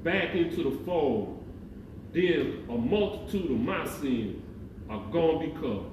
[0.03, 1.43] back into the fold.
[2.13, 4.43] Then a multitude of my sins
[4.89, 5.91] are going to be covered.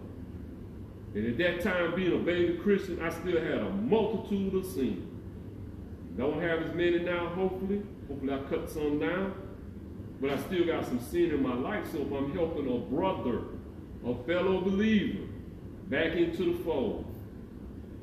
[1.15, 5.09] And at that time, being a baby Christian, I still had a multitude of sins.
[6.17, 7.83] Don't have as many now, hopefully.
[8.09, 9.35] Hopefully I cut some down.
[10.21, 13.43] But I still got some sin in my life, so if I'm helping a brother,
[14.05, 15.25] a fellow believer,
[15.89, 17.05] back into the fold,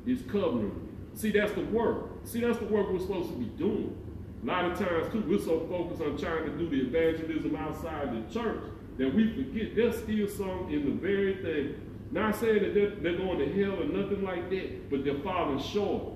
[0.06, 0.90] it's covering.
[1.16, 2.10] See, that's the work.
[2.26, 3.98] See, that's the work we're supposed to be doing.
[4.44, 8.12] A lot of times, too, we're so focused on trying to do the evangelism outside
[8.12, 8.64] the church
[8.98, 11.76] that we forget there's still some in the very thing.
[12.12, 15.60] Not saying that they're, they're going to hell or nothing like that, but they're falling
[15.60, 16.14] short.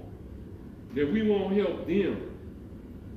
[0.93, 2.26] That we won't help them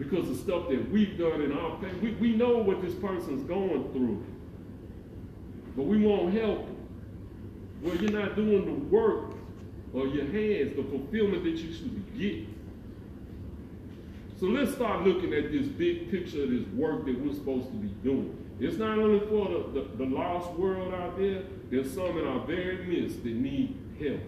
[0.00, 2.00] because of stuff that we've done in our family.
[2.00, 4.24] We, we know what this person's going through,
[5.76, 6.66] but we won't help
[7.82, 9.34] Well, you're not doing the work
[9.92, 12.46] or your hands, the fulfillment that you should get.
[14.38, 17.76] So let's start looking at this big picture of this work that we're supposed to
[17.76, 18.36] be doing.
[18.58, 22.40] It's not only for the, the, the lost world out there, there's some in our
[22.46, 24.20] very midst that need help.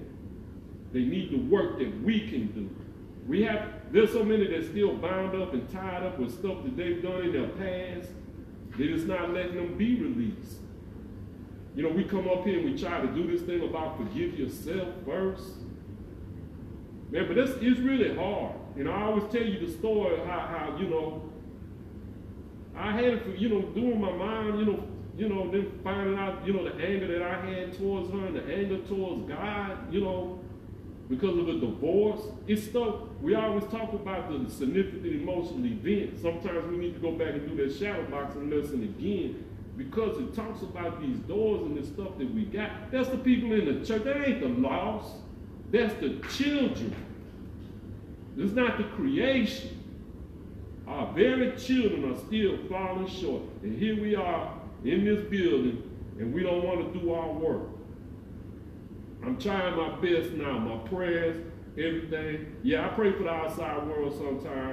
[0.93, 2.70] They need the work that we can do.
[3.27, 6.76] We have, there's so many that still bound up and tied up with stuff that
[6.76, 8.11] they've done in their past
[8.78, 10.57] that it's not letting them be released.
[11.76, 14.38] You know, we come up here and we try to do this thing about forgive
[14.38, 15.57] yourself first.
[17.11, 18.55] Man, but it's, it's really hard.
[18.76, 21.30] And I always tell you the story how, how you know,
[22.74, 24.88] I had it, you know, doing my mind, you know,
[25.18, 28.34] you know, then finding out, you know, the anger that I had towards her and
[28.34, 30.41] the anger towards God, you know,
[31.09, 32.20] because of a divorce.
[32.46, 36.20] It's stuff, we always talk about the significant emotional event.
[36.20, 39.44] Sometimes we need to go back and do that shadow boxing lesson again
[39.76, 42.90] because it talks about these doors and the stuff that we got.
[42.90, 44.05] That's the people in the church.
[44.05, 45.16] That ain't the lost.
[45.70, 46.94] That's the children.
[48.36, 49.78] It's not the creation.
[50.86, 53.42] Our very children are still falling short.
[53.62, 55.82] And here we are in this building,
[56.18, 57.68] and we don't want to do our work.
[59.25, 60.59] I'm trying my best now.
[60.59, 61.37] My prayers,
[61.79, 62.57] everything.
[62.62, 64.70] Yeah, I pray for the outside world sometimes.